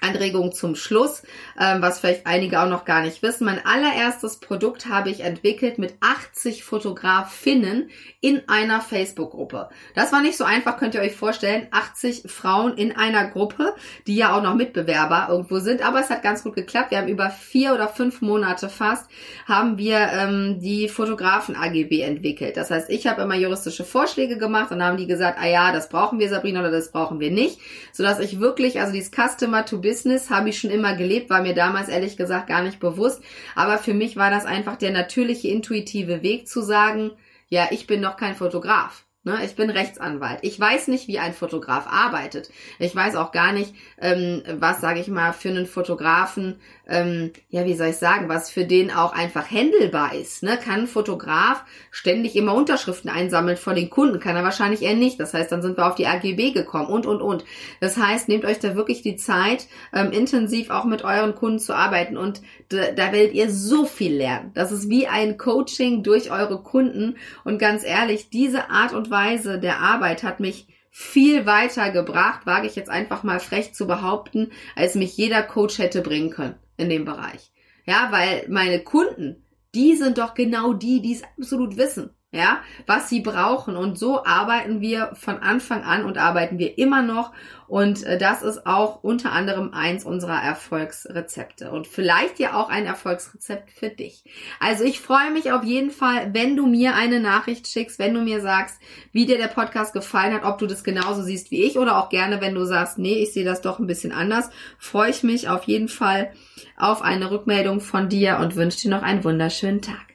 Anregung 0.00 0.52
zum 0.52 0.74
Schluss, 0.74 1.22
ähm, 1.58 1.82
was 1.82 2.00
vielleicht 2.00 2.26
einige 2.26 2.60
auch 2.60 2.68
noch 2.68 2.84
gar 2.84 3.02
nicht 3.02 3.22
wissen. 3.22 3.44
Mein 3.44 3.64
allererstes 3.64 4.38
Produkt 4.38 4.86
habe 4.86 5.10
ich 5.10 5.20
entwickelt 5.20 5.78
mit 5.78 5.94
80 6.00 6.64
Fotografinnen 6.64 7.90
in 8.20 8.48
einer 8.48 8.80
Facebook-Gruppe. 8.80 9.68
Das 9.94 10.12
war 10.12 10.22
nicht 10.22 10.36
so 10.36 10.44
einfach, 10.44 10.78
könnt 10.78 10.94
ihr 10.94 11.00
euch 11.00 11.14
vorstellen. 11.14 11.68
80 11.70 12.24
Frauen 12.26 12.76
in 12.76 12.96
einer 12.96 13.28
Gruppe, 13.28 13.74
die 14.06 14.16
ja 14.16 14.36
auch 14.36 14.42
noch 14.42 14.54
Mitbewerber 14.54 15.26
irgendwo 15.28 15.58
sind, 15.58 15.86
aber 15.86 16.00
es 16.00 16.10
hat 16.10 16.22
ganz 16.22 16.42
gut 16.42 16.54
geklappt. 16.54 16.90
Wir 16.90 16.98
haben 16.98 17.08
über 17.08 17.30
vier 17.30 17.74
oder 17.74 17.88
fünf 17.88 18.22
Monate 18.22 18.68
fast, 18.68 19.10
haben 19.46 19.78
wir 19.78 19.98
ähm, 20.12 20.60
die 20.60 20.88
Fotografen-AGB 20.88 22.00
entwickelt. 22.00 22.56
Das 22.56 22.70
heißt, 22.70 22.90
ich 22.90 23.06
habe 23.06 23.22
immer 23.22 23.36
juristische 23.36 23.84
Vorschläge 23.84 24.38
gemacht 24.38 24.70
und 24.72 24.82
haben 24.82 24.96
die 24.96 25.06
gesagt, 25.06 25.38
ah 25.40 25.46
ja, 25.46 25.72
das 25.72 25.88
brauchen 25.88 26.18
wir, 26.18 26.28
Sabrina, 26.28 26.60
oder 26.60 26.70
das 26.70 26.90
brauchen 26.90 27.20
wir 27.20 27.30
nicht, 27.30 27.58
sodass 27.92 28.18
ich 28.18 28.40
wirklich, 28.40 28.80
also 28.80 28.92
dieses 28.92 29.10
Customer 29.10 29.64
to 29.64 29.76
Business 29.76 29.89
habe 30.30 30.48
ich 30.48 30.58
schon 30.58 30.70
immer 30.70 30.96
gelebt, 30.96 31.30
war 31.30 31.42
mir 31.42 31.54
damals 31.54 31.88
ehrlich 31.88 32.16
gesagt 32.16 32.46
gar 32.46 32.62
nicht 32.62 32.80
bewusst. 32.80 33.22
Aber 33.54 33.78
für 33.78 33.94
mich 33.94 34.16
war 34.16 34.30
das 34.30 34.44
einfach 34.44 34.76
der 34.76 34.92
natürliche, 34.92 35.48
intuitive 35.48 36.22
Weg 36.22 36.48
zu 36.48 36.62
sagen, 36.62 37.12
ja, 37.48 37.68
ich 37.70 37.86
bin 37.86 38.00
noch 38.00 38.16
kein 38.16 38.36
Fotograf. 38.36 39.04
Ne, 39.22 39.44
ich 39.44 39.54
bin 39.54 39.68
Rechtsanwalt. 39.68 40.38
Ich 40.40 40.58
weiß 40.58 40.88
nicht, 40.88 41.06
wie 41.06 41.18
ein 41.18 41.34
Fotograf 41.34 41.86
arbeitet. 41.86 42.50
Ich 42.78 42.96
weiß 42.96 43.16
auch 43.16 43.32
gar 43.32 43.52
nicht, 43.52 43.74
ähm, 44.00 44.42
was, 44.58 44.80
sage 44.80 44.98
ich 44.98 45.08
mal, 45.08 45.34
für 45.34 45.50
einen 45.50 45.66
Fotografen, 45.66 46.58
ähm, 46.90 47.30
ja, 47.48 47.64
wie 47.64 47.74
soll 47.74 47.88
ich 47.88 47.96
sagen, 47.96 48.28
was 48.28 48.50
für 48.50 48.64
den 48.64 48.90
auch 48.90 49.12
einfach 49.12 49.48
händelbar 49.48 50.14
ist. 50.14 50.42
Ne? 50.42 50.58
Kann 50.62 50.80
ein 50.80 50.86
Fotograf 50.88 51.64
ständig 51.90 52.34
immer 52.34 52.54
Unterschriften 52.54 53.08
einsammeln 53.08 53.56
vor 53.56 53.74
den 53.74 53.90
Kunden? 53.90 54.18
Kann 54.18 54.36
er 54.36 54.42
wahrscheinlich 54.42 54.82
eher 54.82 54.96
nicht. 54.96 55.20
Das 55.20 55.32
heißt, 55.32 55.52
dann 55.52 55.62
sind 55.62 55.78
wir 55.78 55.86
auf 55.86 55.94
die 55.94 56.08
AGB 56.08 56.50
gekommen 56.50 56.88
und, 56.88 57.06
und, 57.06 57.22
und. 57.22 57.44
Das 57.80 57.96
heißt, 57.96 58.28
nehmt 58.28 58.44
euch 58.44 58.58
da 58.58 58.74
wirklich 58.74 59.02
die 59.02 59.16
Zeit, 59.16 59.68
ähm, 59.94 60.10
intensiv 60.10 60.70
auch 60.70 60.84
mit 60.84 61.04
euren 61.04 61.34
Kunden 61.36 61.60
zu 61.60 61.74
arbeiten 61.74 62.16
und 62.16 62.42
da, 62.68 62.90
da 62.90 63.12
werdet 63.12 63.34
ihr 63.34 63.50
so 63.50 63.84
viel 63.84 64.16
lernen. 64.16 64.50
Das 64.54 64.72
ist 64.72 64.88
wie 64.88 65.06
ein 65.06 65.38
Coaching 65.38 66.02
durch 66.02 66.32
eure 66.32 66.60
Kunden 66.62 67.16
und 67.44 67.58
ganz 67.58 67.84
ehrlich, 67.84 68.30
diese 68.30 68.68
Art 68.68 68.92
und 68.92 69.10
Weise 69.10 69.60
der 69.60 69.78
Arbeit 69.78 70.24
hat 70.24 70.40
mich 70.40 70.66
viel 70.90 71.46
weiter 71.46 71.90
gebracht, 71.90 72.46
wage 72.46 72.66
ich 72.66 72.74
jetzt 72.74 72.90
einfach 72.90 73.22
mal 73.22 73.38
frech 73.38 73.74
zu 73.74 73.86
behaupten, 73.86 74.50
als 74.74 74.96
mich 74.96 75.16
jeder 75.16 75.42
Coach 75.42 75.78
hätte 75.78 76.02
bringen 76.02 76.30
können 76.30 76.56
in 76.80 76.88
dem 76.88 77.04
Bereich. 77.04 77.52
Ja, 77.86 78.08
weil 78.10 78.46
meine 78.48 78.82
Kunden, 78.82 79.44
die 79.74 79.96
sind 79.96 80.18
doch 80.18 80.34
genau 80.34 80.72
die, 80.72 81.00
die 81.00 81.14
es 81.14 81.22
absolut 81.38 81.76
wissen. 81.76 82.10
Ja, 82.32 82.60
was 82.86 83.08
sie 83.08 83.20
brauchen. 83.20 83.76
Und 83.76 83.98
so 83.98 84.24
arbeiten 84.24 84.80
wir 84.80 85.10
von 85.14 85.38
Anfang 85.38 85.82
an 85.82 86.04
und 86.04 86.16
arbeiten 86.16 86.58
wir 86.58 86.78
immer 86.78 87.02
noch. 87.02 87.32
Und 87.66 88.04
äh, 88.04 88.18
das 88.18 88.42
ist 88.42 88.66
auch 88.66 89.02
unter 89.02 89.32
anderem 89.32 89.72
eins 89.72 90.04
unserer 90.04 90.40
Erfolgsrezepte 90.40 91.70
und 91.70 91.86
vielleicht 91.86 92.38
ja 92.38 92.54
auch 92.54 92.68
ein 92.68 92.86
Erfolgsrezept 92.86 93.70
für 93.70 93.90
dich. 93.90 94.24
Also 94.60 94.84
ich 94.84 95.00
freue 95.00 95.30
mich 95.32 95.52
auf 95.52 95.64
jeden 95.64 95.90
Fall, 95.90 96.32
wenn 96.32 96.56
du 96.56 96.66
mir 96.66 96.94
eine 96.94 97.20
Nachricht 97.20 97.66
schickst, 97.66 97.98
wenn 97.98 98.14
du 98.14 98.20
mir 98.20 98.40
sagst, 98.40 98.80
wie 99.12 99.26
dir 99.26 99.38
der 99.38 99.48
Podcast 99.48 99.92
gefallen 99.92 100.34
hat, 100.34 100.44
ob 100.44 100.58
du 100.58 100.66
das 100.66 100.84
genauso 100.84 101.22
siehst 101.22 101.50
wie 101.50 101.64
ich 101.64 101.78
oder 101.78 101.98
auch 101.98 102.10
gerne, 102.10 102.40
wenn 102.40 102.54
du 102.54 102.64
sagst, 102.64 102.98
nee, 102.98 103.22
ich 103.22 103.32
sehe 103.32 103.44
das 103.44 103.60
doch 103.60 103.78
ein 103.78 103.86
bisschen 103.86 104.12
anders, 104.12 104.50
freue 104.78 105.10
ich 105.10 105.22
mich 105.22 105.48
auf 105.48 105.64
jeden 105.64 105.88
Fall 105.88 106.32
auf 106.76 107.02
eine 107.02 107.30
Rückmeldung 107.30 107.80
von 107.80 108.08
dir 108.08 108.38
und 108.38 108.56
wünsche 108.56 108.80
dir 108.80 108.90
noch 108.90 109.02
einen 109.02 109.24
wunderschönen 109.24 109.82
Tag. 109.82 110.14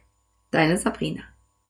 Deine 0.52 0.78
Sabrina. 0.78 1.35